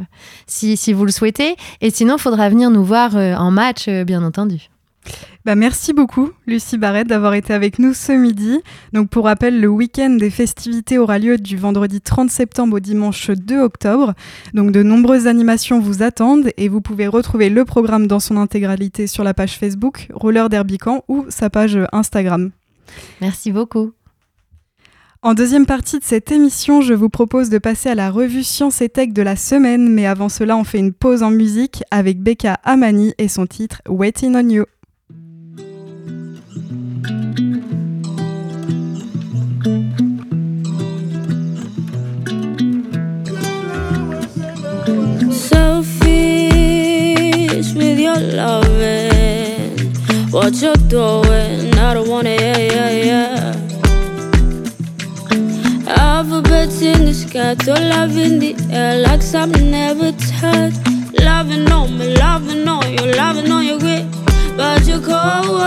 si, 0.48 0.94
vous 0.94 1.06
le 1.06 1.12
souhaitez. 1.12 1.56
Et 1.82 1.90
sinon, 1.90 2.16
il 2.18 2.22
faudra 2.22 2.50
venir 2.50 2.70
nous 2.70 2.84
voir 2.84 3.18
euh, 3.18 3.34
en 3.36 3.52
match, 3.52 3.88
euh, 3.88 4.04
bien 4.04 4.24
entendu. 4.24 4.70
Bah, 5.46 5.56
merci 5.56 5.94
beaucoup, 5.94 6.30
Lucie 6.46 6.78
Barrette, 6.78 7.08
d'avoir 7.08 7.34
été 7.34 7.54
avec 7.54 7.80
nous 7.80 7.94
ce 7.94 8.12
midi. 8.12 8.60
Donc, 8.94 9.10
pour 9.10 9.26
rappel, 9.26 9.60
le 9.60 9.68
week-end 9.68 10.12
des 10.12 10.30
festivités 10.30 10.98
aura 10.98 11.18
lieu 11.18 11.38
du 11.38 11.58
vendredi 11.58 12.02
30 12.02 12.30
septembre 12.30 12.78
au 12.78 12.80
dimanche 12.80 13.32
2 13.32 13.60
octobre. 13.60 14.14
Donc, 14.54 14.72
de 14.72 14.84
nombreuses 14.84 15.28
animations 15.28 15.80
vous 15.80 16.04
attendent 16.04 16.52
et 16.58 16.68
vous 16.68 16.82
pouvez 16.82 17.08
retrouver 17.08 17.50
le 17.50 17.66
programme 17.66 18.06
dans 18.06 18.20
son 18.20 18.38
intégralité 18.38 19.08
sur 19.08 19.24
la 19.24 19.34
page 19.34 19.58
Facebook 19.58 20.10
Roller 20.14 20.50
Derbycan 20.50 21.04
ou 21.08 21.26
sa 21.30 21.50
page 21.50 21.80
Instagram. 21.92 22.52
Merci 23.22 23.52
beaucoup. 23.52 23.94
En 25.22 25.34
deuxième 25.34 25.66
partie 25.66 26.00
de 26.00 26.04
cette 26.06 26.32
émission, 26.32 26.80
je 26.80 26.94
vous 26.94 27.10
propose 27.10 27.50
de 27.50 27.58
passer 27.58 27.90
à 27.90 27.96
la 27.96 28.10
revue 28.10 28.42
Science 28.42 28.80
et 28.80 28.88
Tech 28.88 29.10
de 29.12 29.22
la 29.22 29.36
semaine, 29.36 29.90
mais 29.90 30.06
avant 30.06 30.30
cela, 30.30 30.56
on 30.56 30.64
fait 30.64 30.80
une 30.80 30.94
pause 30.94 31.24
en 31.24 31.30
musique 31.30 31.84
avec 31.92 32.22
Becca 32.22 32.54
Amani 32.64 33.14
et 33.18 33.28
son 33.28 33.46
titre 33.46 33.82
Waiting 33.90 34.38
on 34.38 34.48
You. 34.48 34.66
With 50.32 50.34
what 50.34 50.62
you're 50.62 50.74
doing, 50.88 51.74
I 51.74 51.94
don't 51.94 52.08
yeah, 52.26 52.58
yeah, 52.58 52.92
yeah. 52.92 53.29
Alphabets 56.60 56.82
in 56.82 57.06
the 57.06 57.14
sky, 57.14 57.56
throw 57.56 57.74
love 57.74 58.18
in 58.18 58.40
the 58.40 58.54
air 58.70 59.00
like 59.02 59.22
something 59.22 59.72
never 59.72 60.12
touched. 60.12 60.78
Loving 61.24 61.72
on 61.72 61.98
me, 61.98 62.14
loving 62.16 62.68
on 62.68 62.92
you, 62.92 63.14
loving 63.14 63.50
on 63.50 63.66
your 63.66 63.80
grit, 63.80 64.06
but 64.58 64.86
you 64.86 65.00
cold. 65.00 65.62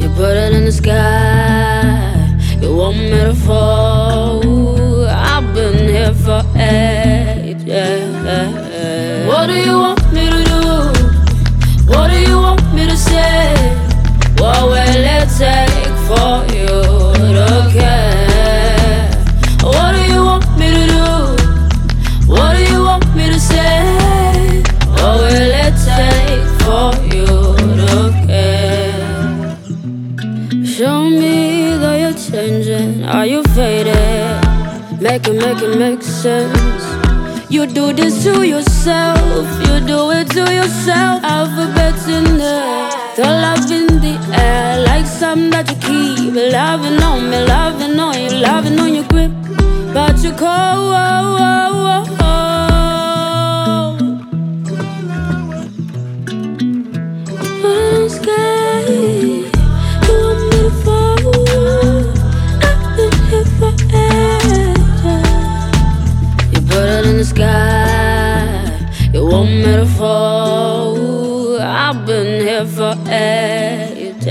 You 0.00 0.08
put 0.16 0.36
it 0.38 0.54
in 0.54 0.64
the 0.64 0.72
sky, 0.72 2.34
you 2.62 2.74
want 2.74 2.96
me 2.96 3.10
to 3.10 3.34
fall. 3.34 5.04
I've 5.06 5.52
been 5.52 5.88
here 5.88 6.14
for 6.14 6.42
ages. 6.56 8.14
What 9.26 9.48
do 9.48 9.54
you 9.54 9.76
want 9.76 10.01
do 37.94 38.04
this 38.04 38.24
to 38.24 38.46
yourself. 38.46 39.46
You 39.66 39.80
do 39.86 40.10
it 40.10 40.28
to 40.30 40.40
yourself. 40.52 41.22
Alphabets 41.24 42.06
in 42.08 42.38
there. 42.38 42.90
The 43.16 43.24
love 43.24 43.70
in 43.70 43.86
the 44.00 44.14
air. 44.34 44.84
Like 44.84 45.06
something 45.06 45.50
that 45.50 45.68
you 45.70 45.76
keep. 45.76 46.34
Loving 46.34 47.02
on 47.02 47.30
me, 47.30 47.44
loving 47.44 47.98
on 47.98 48.18
you, 48.18 48.30
loving 48.40 48.78
on 48.78 48.94
your 48.94 49.04
grip. 49.08 49.32
But 49.92 50.22
you 50.22 50.32
call. 50.32 50.82
You 69.42 69.48
want 69.48 69.66
me 69.66 69.72
to 69.76 69.86
fall? 69.86 71.60
I've 71.60 72.06
been 72.06 72.40
here 72.46 72.66
for 72.66 72.94
ages. 73.10 74.26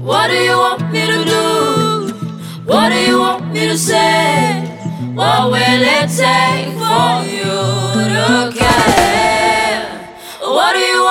What 0.00 0.28
do 0.28 0.36
you 0.36 0.56
want 0.56 0.90
me 0.92 1.06
to 1.06 1.24
do? 1.24 2.12
What 2.64 2.88
do 2.90 2.96
you 2.96 3.18
want 3.18 3.52
me 3.52 3.68
to 3.68 3.76
say? 3.76 4.66
What 5.14 5.50
will 5.50 5.82
it 5.96 6.08
take 6.08 6.72
for 6.80 7.24
you 7.28 7.60
to 8.14 8.52
care? 8.56 10.08
What 10.40 10.72
do 10.72 10.80
you 10.80 11.04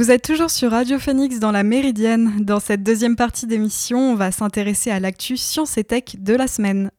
Vous 0.00 0.10
êtes 0.10 0.24
toujours 0.24 0.50
sur 0.50 0.70
Radio 0.70 0.98
Phoenix 0.98 1.38
dans 1.38 1.52
la 1.52 1.62
Méridienne. 1.62 2.32
Dans 2.40 2.58
cette 2.58 2.82
deuxième 2.82 3.16
partie 3.16 3.46
d'émission, 3.46 4.12
on 4.12 4.14
va 4.16 4.32
s'intéresser 4.32 4.90
à 4.90 4.98
l'actu 4.98 5.36
science 5.36 5.78
et 5.78 5.84
tech 5.84 6.16
de 6.18 6.34
la 6.34 6.48
semaine. 6.48 6.90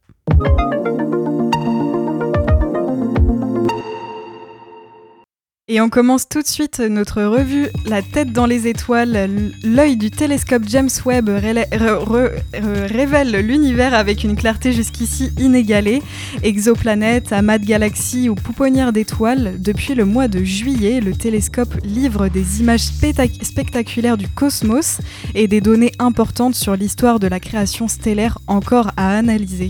Et 5.73 5.79
on 5.79 5.87
commence 5.87 6.27
tout 6.27 6.41
de 6.41 6.47
suite 6.47 6.81
notre 6.81 7.23
revue 7.23 7.69
La 7.85 8.01
tête 8.01 8.33
dans 8.33 8.45
les 8.45 8.67
étoiles. 8.67 9.53
L'œil 9.63 9.95
du 9.95 10.11
télescope 10.11 10.63
James 10.67 10.89
Webb 11.05 11.29
révèle 11.29 13.31
l'univers 13.37 13.93
avec 13.93 14.25
une 14.25 14.35
clarté 14.35 14.73
jusqu'ici 14.73 15.31
inégalée. 15.39 16.03
Exoplanètes, 16.43 17.31
amas 17.31 17.57
de 17.57 17.63
galaxies 17.63 18.27
ou 18.27 18.35
pouponnières 18.35 18.91
d'étoiles, 18.91 19.53
depuis 19.59 19.95
le 19.95 20.03
mois 20.03 20.27
de 20.27 20.43
juillet, 20.43 20.99
le 20.99 21.13
télescope 21.13 21.73
livre 21.85 22.27
des 22.27 22.59
images 22.59 22.81
spectac- 22.81 23.41
spectaculaires 23.41 24.17
du 24.17 24.27
cosmos 24.27 24.97
et 25.35 25.47
des 25.47 25.61
données 25.61 25.93
importantes 25.99 26.55
sur 26.55 26.75
l'histoire 26.75 27.17
de 27.17 27.27
la 27.27 27.39
création 27.39 27.87
stellaire 27.87 28.39
encore 28.47 28.91
à 28.97 29.15
analyser. 29.15 29.69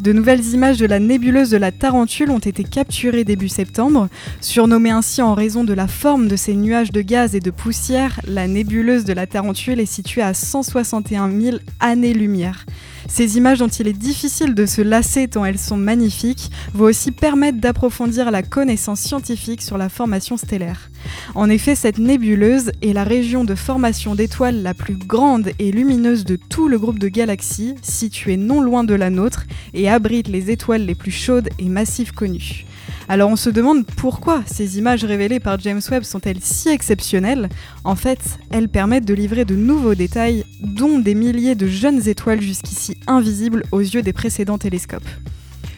De 0.00 0.14
nouvelles 0.14 0.46
images 0.54 0.78
de 0.78 0.86
la 0.86 0.98
nébuleuse 0.98 1.50
de 1.50 1.58
la 1.58 1.72
Tarentule 1.72 2.30
ont 2.30 2.38
été 2.38 2.64
capturées 2.64 3.24
début 3.24 3.50
septembre, 3.50 4.08
surnommée 4.40 4.92
ainsi 4.92 5.20
en 5.20 5.25
raison 5.34 5.64
de 5.64 5.72
la 5.72 5.88
forme 5.88 6.28
de 6.28 6.36
ces 6.36 6.54
nuages 6.54 6.92
de 6.92 7.00
gaz 7.00 7.34
et 7.34 7.40
de 7.40 7.50
poussière, 7.50 8.20
la 8.26 8.46
nébuleuse 8.46 9.04
de 9.04 9.12
la 9.12 9.26
Tarentule 9.26 9.80
est 9.80 9.86
située 9.86 10.22
à 10.22 10.34
161 10.34 11.30
000 11.30 11.56
années-lumière. 11.80 12.66
Ces 13.08 13.36
images 13.36 13.60
dont 13.60 13.68
il 13.68 13.88
est 13.88 13.92
difficile 13.92 14.54
de 14.54 14.66
se 14.66 14.82
lasser 14.82 15.28
tant 15.28 15.44
elles 15.44 15.58
sont 15.58 15.76
magnifiques 15.76 16.50
vont 16.74 16.86
aussi 16.86 17.12
permettre 17.12 17.60
d'approfondir 17.60 18.30
la 18.30 18.42
connaissance 18.42 19.00
scientifique 19.00 19.62
sur 19.62 19.78
la 19.78 19.88
formation 19.88 20.36
stellaire. 20.36 20.90
En 21.34 21.48
effet, 21.48 21.74
cette 21.74 21.98
nébuleuse 21.98 22.72
est 22.82 22.92
la 22.92 23.04
région 23.04 23.44
de 23.44 23.54
formation 23.54 24.14
d'étoiles 24.14 24.62
la 24.62 24.74
plus 24.74 24.96
grande 24.96 25.50
et 25.58 25.70
lumineuse 25.70 26.24
de 26.24 26.36
tout 26.36 26.68
le 26.68 26.78
groupe 26.78 26.98
de 26.98 27.08
galaxies, 27.08 27.74
située 27.82 28.36
non 28.36 28.60
loin 28.60 28.84
de 28.84 28.94
la 28.94 29.10
nôtre 29.10 29.44
et 29.72 29.88
abrite 29.88 30.28
les 30.28 30.50
étoiles 30.50 30.84
les 30.84 30.94
plus 30.94 31.12
chaudes 31.12 31.48
et 31.58 31.68
massives 31.68 32.12
connues. 32.12 32.66
Alors 33.08 33.30
on 33.30 33.36
se 33.36 33.50
demande 33.50 33.86
pourquoi 33.86 34.42
ces 34.46 34.78
images 34.78 35.04
révélées 35.04 35.38
par 35.38 35.60
James 35.60 35.80
Webb 35.90 36.02
sont-elles 36.02 36.40
si 36.40 36.70
exceptionnelles 36.70 37.48
En 37.84 37.94
fait, 37.94 38.18
elles 38.50 38.68
permettent 38.68 39.04
de 39.04 39.14
livrer 39.14 39.44
de 39.44 39.54
nouveaux 39.54 39.94
détails, 39.94 40.44
dont 40.60 40.98
des 40.98 41.14
milliers 41.14 41.54
de 41.54 41.68
jeunes 41.68 42.08
étoiles 42.08 42.40
jusqu'ici 42.40 42.96
invisibles 43.06 43.62
aux 43.70 43.80
yeux 43.80 44.02
des 44.02 44.12
précédents 44.12 44.58
télescopes. 44.58 45.08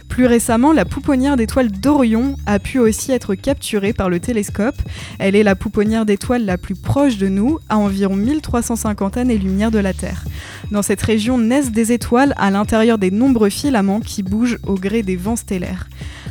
Plus 0.09 0.27
récemment, 0.27 0.73
la 0.73 0.87
pouponnière 0.87 1.37
d'étoiles 1.37 1.71
d'Orion 1.71 2.35
a 2.47 2.59
pu 2.59 2.79
aussi 2.79 3.13
être 3.13 3.35
capturée 3.35 3.93
par 3.93 4.09
le 4.09 4.19
télescope. 4.19 4.75
Elle 5.19 5.37
est 5.37 5.45
la 5.45 5.55
pouponnière 5.55 6.07
d'étoiles 6.07 6.45
la 6.45 6.59
plus 6.59 6.75
proche 6.75 7.19
de 7.19 7.29
nous, 7.29 7.59
à 7.69 7.77
environ 7.77 8.17
1350 8.17 9.19
années-lumière 9.19 9.71
de 9.71 9.79
la 9.79 9.93
Terre. 9.93 10.25
Dans 10.73 10.83
cette 10.83 11.03
région 11.03 11.39
naissent 11.39 11.71
des 11.71 11.93
étoiles 11.93 12.35
à 12.37 12.51
l'intérieur 12.51 12.99
des 12.99 13.11
nombreux 13.11 13.51
filaments 13.51 14.01
qui 14.01 14.23
bougent 14.25 14.59
au 14.67 14.75
gré 14.75 15.03
des 15.03 15.15
vents 15.15 15.37
stellaires. 15.37 15.89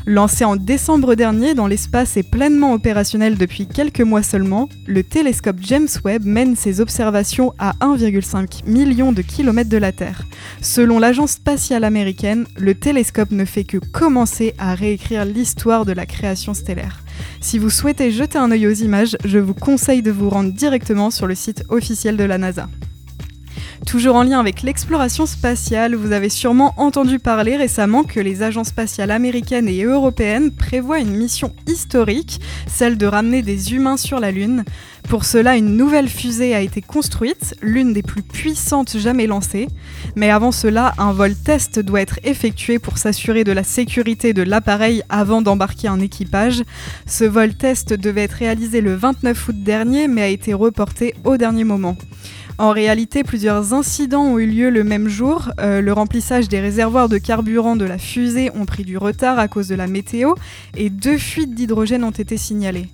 Lancé 0.09 0.45
en 0.45 0.55
décembre 0.55 1.15
dernier 1.15 1.53
dans 1.53 1.67
l'espace 1.67 2.15
et 2.15 2.23
pleinement 2.23 2.71
opérationnel 2.71 3.37
depuis 3.37 3.67
quelques 3.67 3.99
mois 3.99 4.23
seulement, 4.23 4.69
le 4.85 5.03
télescope 5.03 5.57
James 5.59 5.89
Webb 6.05 6.23
mène 6.23 6.55
ses 6.55 6.79
observations 6.79 7.53
à 7.59 7.73
1,5 7.81 8.65
million 8.65 9.11
de 9.11 9.21
kilomètres 9.21 9.69
de 9.69 9.75
la 9.75 9.91
Terre. 9.91 10.23
Selon 10.61 10.97
l'agence 10.97 11.31
spatiale 11.31 11.83
américaine, 11.83 12.47
le 12.57 12.73
télescope 12.73 13.31
ne 13.31 13.43
fait 13.43 13.65
que 13.65 13.79
commencer 13.79 14.53
à 14.57 14.75
réécrire 14.75 15.25
l'histoire 15.25 15.83
de 15.83 15.91
la 15.91 16.05
création 16.05 16.53
stellaire. 16.53 17.03
Si 17.41 17.59
vous 17.59 17.69
souhaitez 17.69 18.09
jeter 18.09 18.37
un 18.37 18.49
œil 18.51 18.65
aux 18.65 18.71
images, 18.71 19.17
je 19.25 19.39
vous 19.39 19.53
conseille 19.53 20.03
de 20.03 20.11
vous 20.11 20.29
rendre 20.29 20.53
directement 20.53 21.11
sur 21.11 21.27
le 21.27 21.35
site 21.35 21.65
officiel 21.67 22.15
de 22.15 22.23
la 22.23 22.37
NASA. 22.37 22.69
Toujours 23.87 24.17
en 24.17 24.23
lien 24.23 24.41
avec 24.41 24.63
l'exploration 24.63 25.25
spatiale, 25.25 25.95
vous 25.95 26.11
avez 26.11 26.27
sûrement 26.27 26.73
entendu 26.75 27.19
parler 27.19 27.55
récemment 27.55 28.03
que 28.03 28.19
les 28.19 28.43
agences 28.43 28.67
spatiales 28.67 29.11
américaines 29.11 29.69
et 29.69 29.83
européennes 29.83 30.51
prévoient 30.51 30.99
une 30.99 31.15
mission 31.15 31.53
historique, 31.67 32.41
celle 32.67 32.97
de 32.97 33.05
ramener 33.05 33.43
des 33.43 33.73
humains 33.73 33.95
sur 33.95 34.19
la 34.19 34.31
Lune. 34.31 34.65
Pour 35.07 35.23
cela, 35.23 35.55
une 35.55 35.77
nouvelle 35.77 36.09
fusée 36.09 36.53
a 36.53 36.59
été 36.59 36.81
construite, 36.81 37.55
l'une 37.61 37.93
des 37.93 38.03
plus 38.03 38.23
puissantes 38.23 38.97
jamais 38.97 39.25
lancées. 39.25 39.69
Mais 40.17 40.31
avant 40.31 40.51
cela, 40.51 40.93
un 40.97 41.13
vol 41.13 41.33
test 41.33 41.79
doit 41.79 42.01
être 42.01 42.19
effectué 42.25 42.79
pour 42.79 42.97
s'assurer 42.97 43.45
de 43.45 43.53
la 43.53 43.63
sécurité 43.63 44.33
de 44.33 44.43
l'appareil 44.43 45.01
avant 45.07 45.41
d'embarquer 45.41 45.87
un 45.87 46.01
équipage. 46.01 46.61
Ce 47.05 47.23
vol 47.23 47.53
test 47.53 47.93
devait 47.93 48.23
être 48.23 48.33
réalisé 48.33 48.81
le 48.81 48.95
29 48.95 49.47
août 49.47 49.63
dernier, 49.63 50.09
mais 50.09 50.23
a 50.23 50.27
été 50.27 50.53
reporté 50.53 51.15
au 51.23 51.37
dernier 51.37 51.63
moment. 51.63 51.95
En 52.59 52.71
réalité, 52.71 53.23
plusieurs 53.23 53.75
incidents 53.75 54.23
ont 54.23 54.39
eu 54.39 54.47
lieu 54.47 54.71
le 54.71 54.83
même 54.83 55.07
jour. 55.07 55.51
Euh, 55.59 55.79
le 55.79 55.93
remplissage 55.93 56.49
des 56.49 56.59
réservoirs 56.59 57.07
de 57.07 57.19
carburant 57.19 57.75
de 57.75 57.85
la 57.85 57.99
fusée 57.99 58.49
ont 58.55 58.65
pris 58.65 58.83
du 58.83 58.97
retard 58.97 59.37
à 59.37 59.47
cause 59.47 59.67
de 59.67 59.75
la 59.75 59.85
météo 59.85 60.33
et 60.75 60.89
deux 60.89 61.19
fuites 61.19 61.53
d'hydrogène 61.53 62.03
ont 62.03 62.09
été 62.09 62.35
signalées. 62.35 62.89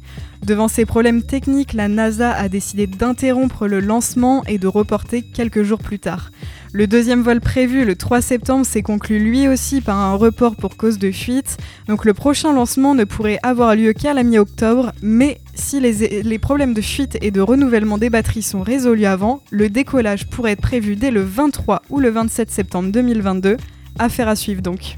Devant 0.46 0.68
ces 0.68 0.86
problèmes 0.86 1.24
techniques, 1.24 1.72
la 1.72 1.88
NASA 1.88 2.32
a 2.32 2.50
décidé 2.50 2.86
d'interrompre 2.86 3.66
le 3.66 3.80
lancement 3.80 4.44
et 4.46 4.58
de 4.58 4.68
reporter 4.68 5.22
quelques 5.22 5.64
jours 5.64 5.80
plus 5.80 6.00
tard. 6.00 6.32
Le 6.74 6.86
deuxième 6.86 7.22
vol 7.22 7.40
prévu 7.40 7.86
le 7.86 7.96
3 7.96 8.20
septembre 8.20 8.66
s'est 8.66 8.82
conclu 8.82 9.20
lui 9.20 9.48
aussi 9.48 9.80
par 9.80 9.98
un 9.98 10.16
report 10.16 10.58
pour 10.58 10.76
cause 10.76 11.00
de 11.00 11.12
fuite, 11.12 11.58
donc 11.88 12.04
le 12.04 12.14
prochain 12.14 12.52
lancement 12.52 12.94
ne 12.94 13.06
pourrait 13.06 13.40
avoir 13.42 13.74
lieu 13.76 13.94
qu'à 13.94 14.14
la 14.14 14.24
mi-octobre, 14.24 14.92
mais 15.02 15.40
si 15.54 15.80
les, 15.80 16.40
problèmes 16.40 16.74
de 16.74 16.82
fuite 16.82 17.18
et 17.22 17.32
de 17.32 17.40
renouvellement 17.40 17.98
des 17.98 18.10
batteries 18.10 18.42
sont 18.42 18.64
résolus 18.64 19.06
avant, 19.06 19.42
le 19.50 19.70
décollage 19.70 20.28
pourrait 20.28 20.52
être 20.52 20.62
prévu 20.62 20.98
dès 20.98 21.12
le 21.12 21.24
23 21.24 21.84
ou 21.90 22.00
le 22.00 22.10
27 22.10 22.52
septembre 22.52 22.92
2022. 22.92 23.56
Affaire 23.98 24.28
à 24.28 24.36
suivre 24.36 24.62
donc. 24.62 24.98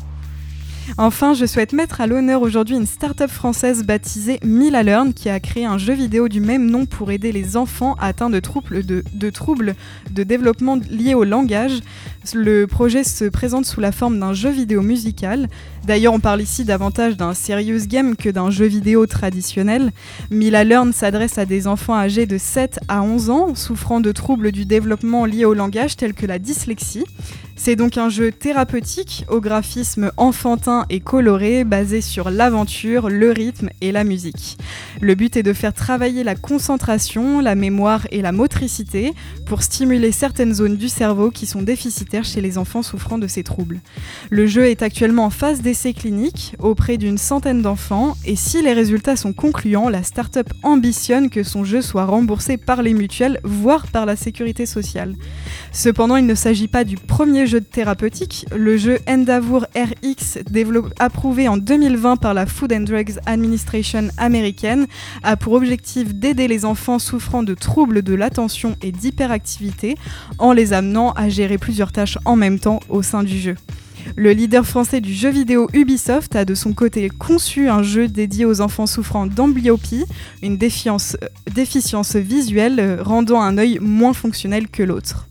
Enfin, 0.97 1.33
je 1.33 1.45
souhaite 1.45 1.73
mettre 1.73 1.99
à 1.99 2.07
l'honneur 2.07 2.41
aujourd'hui 2.41 2.75
une 2.75 2.85
start-up 2.85 3.29
française 3.29 3.83
baptisée 3.83 4.39
Mila 4.43 4.83
Learn 4.83 5.13
qui 5.13 5.29
a 5.29 5.39
créé 5.39 5.65
un 5.65 5.77
jeu 5.77 5.93
vidéo 5.93 6.27
du 6.27 6.39
même 6.39 6.69
nom 6.69 6.85
pour 6.85 7.11
aider 7.11 7.31
les 7.31 7.57
enfants 7.57 7.95
atteints 7.99 8.29
de 8.29 8.39
troubles 8.39 8.85
de, 8.85 9.03
de, 9.13 9.29
troubles 9.29 9.75
de 10.11 10.23
développement 10.23 10.79
liés 10.89 11.13
au 11.13 11.23
langage. 11.23 11.79
Le 12.33 12.65
projet 12.65 13.03
se 13.03 13.25
présente 13.25 13.65
sous 13.65 13.79
la 13.79 13.91
forme 13.91 14.19
d'un 14.19 14.33
jeu 14.33 14.49
vidéo 14.49 14.81
musical. 14.81 15.47
D'ailleurs, 15.85 16.13
on 16.13 16.19
parle 16.19 16.41
ici 16.41 16.63
davantage 16.63 17.17
d'un 17.17 17.35
serious 17.35 17.85
game 17.87 18.15
que 18.15 18.29
d'un 18.29 18.49
jeu 18.49 18.65
vidéo 18.65 19.05
traditionnel. 19.05 19.91
Mila 20.31 20.63
Learn 20.63 20.91
s'adresse 20.93 21.37
à 21.37 21.45
des 21.45 21.67
enfants 21.67 21.95
âgés 21.95 22.25
de 22.25 22.37
7 22.37 22.79
à 22.87 23.03
11 23.03 23.29
ans 23.29 23.55
souffrant 23.55 23.99
de 23.99 24.11
troubles 24.11 24.51
du 24.51 24.65
développement 24.65 25.25
liés 25.25 25.45
au 25.45 25.53
langage 25.53 25.97
tels 25.97 26.13
que 26.13 26.25
la 26.25 26.39
dyslexie. 26.39 27.05
C'est 27.57 27.77
donc 27.77 27.97
un 27.97 28.09
jeu 28.09 28.31
thérapeutique 28.31 29.25
au 29.29 29.39
graphisme 29.39 30.11
enfantin 30.17 30.85
et 30.89 30.99
coloré 30.99 31.63
basé 31.63 32.01
sur 32.01 32.29
l'aventure, 32.29 33.09
le 33.09 33.31
rythme 33.31 33.69
et 33.79 33.93
la 33.93 34.03
musique. 34.03 34.57
Le 34.99 35.15
but 35.15 35.37
est 35.37 35.43
de 35.43 35.53
faire 35.53 35.73
travailler 35.73 36.23
la 36.23 36.35
concentration, 36.35 37.39
la 37.39 37.55
mémoire 37.55 38.07
et 38.11 38.21
la 38.21 38.33
motricité 38.33 39.13
pour 39.45 39.63
stimuler 39.63 40.11
certaines 40.11 40.53
zones 40.53 40.75
du 40.75 40.89
cerveau 40.89 41.31
qui 41.31 41.45
sont 41.45 41.61
déficitaires 41.61 42.14
chez 42.23 42.41
les 42.41 42.57
enfants 42.57 42.83
souffrant 42.83 43.17
de 43.17 43.27
ces 43.27 43.43
troubles. 43.43 43.81
Le 44.29 44.47
jeu 44.47 44.65
est 44.65 44.81
actuellement 44.81 45.25
en 45.25 45.29
phase 45.29 45.61
d'essai 45.61 45.93
clinique 45.93 46.55
auprès 46.59 46.97
d'une 46.97 47.17
centaine 47.17 47.61
d'enfants 47.61 48.15
et 48.25 48.35
si 48.35 48.61
les 48.61 48.73
résultats 48.73 49.15
sont 49.15 49.33
concluants, 49.33 49.89
la 49.89 50.03
start-up 50.03 50.47
ambitionne 50.63 51.29
que 51.29 51.43
son 51.43 51.63
jeu 51.63 51.81
soit 51.81 52.05
remboursé 52.05 52.57
par 52.57 52.81
les 52.81 52.93
mutuelles, 52.93 53.39
voire 53.43 53.87
par 53.87 54.05
la 54.05 54.15
sécurité 54.15 54.65
sociale. 54.65 55.15
Cependant, 55.75 56.15
il 56.15 56.25
ne 56.25 56.35
s'agit 56.35 56.69
pas 56.69 56.85
du 56.85 56.95
premier 56.95 57.47
jeu 57.47 57.59
thérapeutique. 57.59 58.45
Le 58.55 58.77
jeu 58.77 58.99
Endeavour 59.09 59.65
RX, 59.75 60.39
approuvé 60.99 61.49
en 61.49 61.57
2020 61.57 62.15
par 62.15 62.33
la 62.33 62.45
Food 62.45 62.71
and 62.71 62.83
Drugs 62.83 63.19
Administration 63.25 64.07
américaine, 64.17 64.87
a 65.21 65.35
pour 65.35 65.51
objectif 65.51 66.15
d'aider 66.15 66.47
les 66.47 66.63
enfants 66.63 66.97
souffrant 66.97 67.43
de 67.43 67.53
troubles 67.53 68.03
de 68.03 68.13
l'attention 68.13 68.77
et 68.81 68.93
d'hyperactivité 68.93 69.97
en 70.39 70.53
les 70.53 70.71
amenant 70.71 71.11
à 71.11 71.27
gérer 71.27 71.57
plusieurs 71.57 71.91
tâches 71.91 72.17
en 72.23 72.37
même 72.37 72.57
temps 72.57 72.79
au 72.87 73.01
sein 73.01 73.23
du 73.23 73.37
jeu. 73.37 73.55
Le 74.15 74.31
leader 74.31 74.65
français 74.65 75.01
du 75.01 75.13
jeu 75.13 75.29
vidéo 75.29 75.67
Ubisoft 75.73 76.37
a 76.37 76.45
de 76.45 76.55
son 76.55 76.71
côté 76.71 77.09
conçu 77.09 77.67
un 77.67 77.83
jeu 77.83 78.07
dédié 78.07 78.45
aux 78.45 78.61
enfants 78.61 78.87
souffrant 78.87 79.27
d'amblyopie, 79.27 80.05
une 80.41 80.55
déficience, 80.55 81.17
euh, 81.21 81.27
déficience 81.53 82.15
visuelle 82.15 82.79
euh, 82.79 83.03
rendant 83.03 83.41
un 83.41 83.57
œil 83.57 83.79
moins 83.81 84.13
fonctionnel 84.13 84.69
que 84.69 84.81
l'autre. 84.81 85.27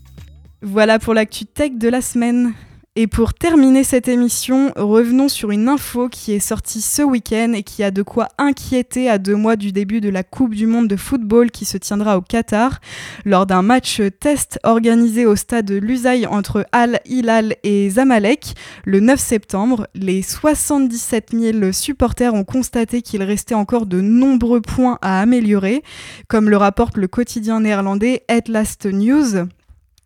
Voilà 0.61 0.99
pour 0.99 1.13
l'actu 1.13 1.45
tech 1.45 1.73
de 1.73 1.89
la 1.89 2.01
semaine. 2.01 2.53
Et 2.97 3.07
pour 3.07 3.33
terminer 3.33 3.83
cette 3.83 4.07
émission, 4.07 4.71
revenons 4.77 5.27
sur 5.27 5.51
une 5.51 5.67
info 5.67 6.07
qui 6.07 6.31
est 6.31 6.39
sortie 6.39 6.79
ce 6.79 7.01
week-end 7.01 7.51
et 7.53 7.61
qui 7.61 7.83
a 7.83 7.91
de 7.91 8.01
quoi 8.01 8.29
inquiéter 8.37 9.09
à 9.09 9.17
deux 9.17 9.35
mois 9.35 9.57
du 9.57 9.73
début 9.73 9.99
de 9.99 10.07
la 10.07 10.23
Coupe 10.23 10.55
du 10.55 10.65
Monde 10.65 10.87
de 10.87 10.95
football 10.95 11.51
qui 11.51 11.65
se 11.65 11.77
tiendra 11.77 12.17
au 12.17 12.21
Qatar. 12.21 12.79
Lors 13.25 13.45
d'un 13.45 13.63
match 13.63 14.01
test 14.21 14.59
organisé 14.63 15.25
au 15.25 15.35
stade 15.35 15.69
Lusail 15.71 16.25
entre 16.25 16.65
Al 16.71 17.01
Hilal 17.05 17.57
et 17.63 17.89
Zamalek 17.89 18.53
le 18.85 19.01
9 19.01 19.19
septembre, 19.19 19.87
les 19.93 20.21
77 20.21 21.31
000 21.33 21.73
supporters 21.73 22.33
ont 22.33 22.45
constaté 22.45 23.01
qu'il 23.01 23.23
restait 23.23 23.55
encore 23.55 23.87
de 23.87 23.99
nombreux 23.99 24.61
points 24.61 24.99
à 25.01 25.19
améliorer, 25.19 25.83
comme 26.29 26.49
le 26.49 26.55
rapporte 26.55 26.95
le 26.95 27.09
quotidien 27.09 27.59
néerlandais 27.59 28.23
At 28.29 28.47
Last 28.47 28.85
News. 28.85 29.47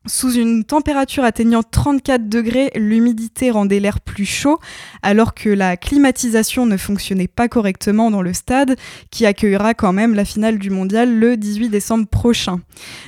Sous 0.10 0.34
une 0.34 0.64
température 0.64 1.24
atteignant 1.24 1.62
34 1.62 2.28
degrés, 2.28 2.72
l'humidité 2.74 3.52
rendait 3.52 3.80
l'air 3.80 4.00
plus 4.02 4.26
chaud, 4.26 4.58
alors 5.04 5.36
que 5.36 5.50
la 5.50 5.78
climatisation 5.78 6.66
ne 6.66 6.78
fonctionnait 6.78 7.28
pas 7.28 7.48
correctement 7.48 8.10
dans 8.10 8.24
le 8.24 8.34
stade, 8.34 8.76
qui 9.12 9.28
accueillera 9.28 9.76
quand 9.76 9.94
même 9.94 10.16
la 10.16 10.26
finale 10.26 10.58
du 10.58 10.72
mondial 10.72 11.16
le 11.16 11.38
18 11.38 11.70
décembre 11.70 12.08
prochain. 12.08 12.60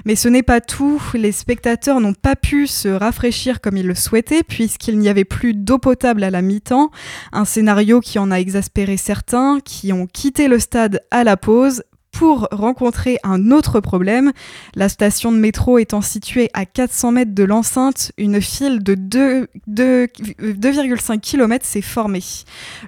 Mais 0.05 0.15
ce 0.15 0.27
n'est 0.27 0.43
pas 0.43 0.61
tout, 0.61 1.01
les 1.15 1.31
spectateurs 1.31 2.01
n'ont 2.01 2.13
pas 2.13 2.35
pu 2.35 2.67
se 2.67 2.89
rafraîchir 2.89 3.61
comme 3.61 3.77
ils 3.77 3.87
le 3.87 3.95
souhaitaient, 3.95 4.43
puisqu'il 4.43 4.99
n'y 4.99 5.09
avait 5.09 5.25
plus 5.25 5.55
d'eau 5.55 5.79
potable 5.79 6.23
à 6.23 6.29
la 6.29 6.43
mi-temps, 6.43 6.91
un 7.31 7.45
scénario 7.45 7.99
qui 7.99 8.19
en 8.19 8.29
a 8.29 8.39
exaspéré 8.39 8.97
certains, 8.97 9.59
qui 9.65 9.91
ont 9.91 10.05
quitté 10.05 10.47
le 10.47 10.59
stade 10.59 11.01
à 11.09 11.23
la 11.23 11.35
pause 11.35 11.81
pour 12.11 12.47
rencontrer 12.51 13.17
un 13.23 13.51
autre 13.51 13.79
problème. 13.79 14.31
La 14.75 14.89
station 14.89 15.31
de 15.31 15.37
métro 15.37 15.77
étant 15.77 16.01
située 16.01 16.49
à 16.53 16.65
400 16.65 17.11
mètres 17.11 17.33
de 17.33 17.43
l'enceinte, 17.43 18.11
une 18.17 18.41
file 18.41 18.83
de 18.83 18.95
2,5 18.95 21.19
km 21.19 21.65
s'est 21.65 21.81
formée. 21.81 22.23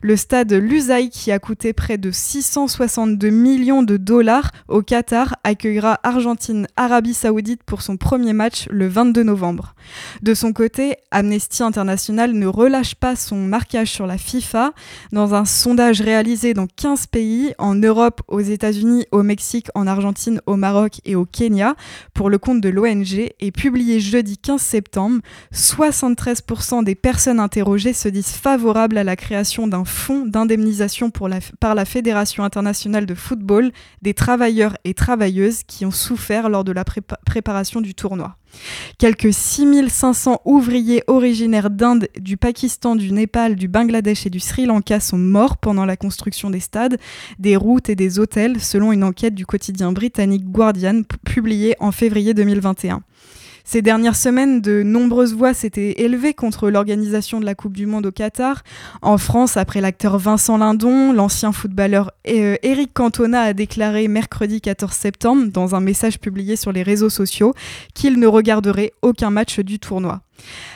Le 0.02 0.16
stade 0.16 0.54
Lusail, 0.54 1.10
qui 1.10 1.32
a 1.32 1.40
coûté 1.40 1.74
près 1.74 1.98
de 1.98 2.12
662 2.12 3.30
millions 3.30 3.84
de 3.84 3.98
dollars 3.98 4.52
au 4.68 4.82
Qatar, 4.82 5.36
accueillera 5.44 6.00
Argentine-Arabie 6.04 7.14
Saoudite 7.14 7.64
pour 7.64 7.82
son 7.82 7.98
premier 7.98 8.34
match 8.34 8.68
le 8.70 8.88
22 8.88 9.24
novembre. 9.24 9.76
De 10.22 10.34
son 10.34 10.54
côté, 10.54 10.96
Amnesty 11.12 11.64
International 11.64 12.34
ne 12.34 12.48
relâche 12.48 12.96
pas 12.96 13.16
son 13.16 13.38
marquage 13.38 13.92
sur 13.92 14.08
la 14.08 14.18
FIFA. 14.18 14.74
Dans 15.12 15.34
un 15.34 15.46
sondage 15.46 16.02
réalisé 16.02 16.54
dans 16.54 16.68
15 16.68 17.08
pays, 17.08 17.54
en 17.58 17.76
Europe, 17.76 18.22
aux 18.28 18.40
États-Unis, 18.40 19.06
au 19.14 19.24
Mexique, 19.24 19.68
en 19.76 19.88
Argentine, 19.88 20.42
au 20.46 20.56
Maroc 20.56 21.00
et 21.06 21.16
au 21.16 21.26
Kenya 21.26 21.76
pour 22.14 22.30
le 22.30 22.38
compte 22.38 22.62
de 22.62 22.70
l'ONG 22.70 23.30
et 23.40 23.52
publié 23.52 24.00
jeudi 24.00 24.38
15 24.38 24.62
septembre, 24.62 25.22
73% 25.54 26.84
des 26.84 26.96
personnes 26.96 27.40
interrogées 27.40 27.94
se 27.94 28.10
disent 28.10 28.32
favorables 28.32 28.98
à 28.98 29.04
la 29.04 29.16
création 29.16 29.68
d'un 29.68 29.86
fonds 29.86 30.26
d'indemnisation 30.26 31.12
par 31.60 31.76
la 31.76 31.86
Fédération 31.86 32.44
internationale 32.44 33.06
de 33.06 33.16
football 33.16 33.72
des 34.02 34.14
travailleurs 34.14 34.76
et 34.84 34.94
travailleuses 34.94 35.64
qui 35.64 35.86
ont 35.86 35.92
souffert 35.92 36.50
lors 36.50 36.64
de 36.64 36.72
la 36.72 36.84
préparation 36.84 37.82
du 37.82 37.94
tournoi. 37.94 38.36
Quelques 38.98 39.34
6500 39.34 40.42
ouvriers 40.46 41.04
originaires 41.08 41.70
d'Inde, 41.70 42.08
du 42.20 42.38
Pakistan, 42.38 42.96
du 42.96 43.12
Népal, 43.12 43.56
du 43.56 43.68
Bangladesh 43.68 44.26
et 44.26 44.30
du 44.30 44.40
Sri 44.40 44.66
Lanka 44.66 45.00
sont 45.00 45.18
morts 45.18 45.58
pendant 45.58 45.86
la 45.86 45.98
construction 45.98 46.50
des 46.50 46.60
stades, 46.60 46.98
des 47.40 47.56
routes 47.56 47.90
et 47.90 47.96
des 47.96 48.20
hôtels, 48.20 48.60
selon 48.62 48.92
une 48.92 49.04
enquête 49.04 49.36
du 49.36 49.46
quotidien 49.46 49.92
britannique 49.92 50.46
Guardian 50.46 51.02
publiée 51.26 51.76
en 51.80 51.92
février 51.92 52.34
2021. 52.34 53.02
Ces 53.66 53.82
dernières 53.82 54.18
semaines, 54.18 54.60
de 54.60 54.84
nombreuses 54.84 55.34
voix 55.34 55.54
s'étaient 55.54 56.02
élevées 56.02 56.34
contre 56.34 56.70
l'organisation 56.70 57.40
de 57.40 57.46
la 57.46 57.56
Coupe 57.56 57.74
du 57.74 57.86
Monde 57.86 58.06
au 58.06 58.12
Qatar. 58.12 58.62
En 59.02 59.18
France, 59.18 59.56
après 59.56 59.80
l'acteur 59.80 60.18
Vincent 60.18 60.58
Lindon, 60.58 61.14
l'ancien 61.14 61.54
footballeur 61.54 62.12
euh, 62.28 62.58
Eric 62.62 62.94
Cantona 62.94 63.42
a 63.42 63.54
déclaré 63.54 64.10
mercredi 64.10 64.60
14 64.60 64.92
septembre, 64.92 65.48
dans 65.52 65.76
un 65.76 65.80
message 65.80 66.20
publié 66.20 66.58
sur 66.58 66.74
les 66.74 66.84
réseaux 66.84 67.10
sociaux, 67.10 67.54
qu'il 67.94 68.20
ne 68.20 68.28
regarderait 68.28 68.92
aucun 69.02 69.30
match 69.30 69.60
du 69.60 69.80
tournoi. 69.80 70.22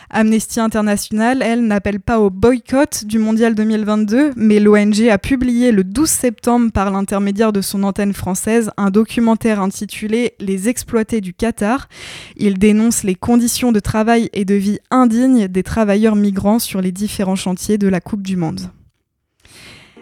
Amnesty 0.09 0.61
International, 0.61 1.41
elle, 1.41 1.67
n'appelle 1.67 1.99
pas 1.99 2.19
au 2.19 2.29
boycott 2.29 3.03
du 3.03 3.19
Mondial 3.19 3.55
2022, 3.55 4.31
mais 4.37 4.59
l'ONG 4.59 5.09
a 5.09 5.17
publié 5.17 5.71
le 5.71 5.83
12 5.83 6.09
septembre 6.09 6.71
par 6.71 6.91
l'intermédiaire 6.91 7.51
de 7.51 7.59
son 7.59 7.83
antenne 7.83 8.13
française 8.13 8.71
un 8.77 8.89
documentaire 8.89 9.61
intitulé 9.61 10.33
Les 10.39 10.69
exploités 10.69 11.19
du 11.19 11.33
Qatar. 11.33 11.89
Il 12.37 12.57
dénonce 12.57 13.03
les 13.03 13.15
conditions 13.15 13.73
de 13.73 13.81
travail 13.81 14.29
et 14.31 14.45
de 14.45 14.55
vie 14.55 14.79
indignes 14.91 15.47
des 15.49 15.63
travailleurs 15.63 16.15
migrants 16.15 16.59
sur 16.59 16.81
les 16.81 16.93
différents 16.93 17.35
chantiers 17.35 17.77
de 17.77 17.89
la 17.89 17.99
Coupe 17.99 18.23
du 18.23 18.37
Monde. 18.37 18.61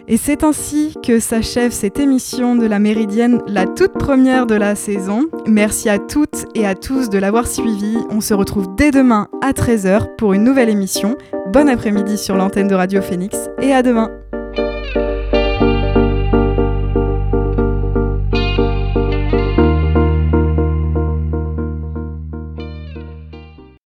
Et 0.08 0.16
c'est 0.16 0.44
ainsi 0.44 0.94
que 1.04 1.18
s'achève 1.18 1.72
cette 1.72 1.98
émission 1.98 2.54
de 2.54 2.64
la 2.66 2.78
Méridienne, 2.78 3.42
la 3.48 3.66
toute 3.66 3.94
première 3.94 4.46
de 4.46 4.54
la 4.54 4.76
saison. 4.76 5.22
Merci 5.46 5.88
à 5.88 5.98
toutes 5.98 6.44
et 6.54 6.64
à 6.64 6.76
tous 6.76 7.10
de 7.10 7.18
l'avoir 7.18 7.48
suivi. 7.48 7.98
On 8.10 8.20
se 8.20 8.32
retrouve 8.32 8.68
dès 8.76 8.92
demain 8.92 9.26
à 9.42 9.50
13h 9.50 10.14
pour 10.16 10.32
une 10.32 10.44
nouvelle 10.44 10.68
émission. 10.68 11.16
Bon 11.52 11.68
après-midi 11.68 12.18
sur 12.18 12.36
l'antenne 12.36 12.68
de 12.68 12.74
Radio 12.74 13.02
Phoenix 13.02 13.36
et 13.60 13.72
à 13.72 13.82
demain. 13.82 14.10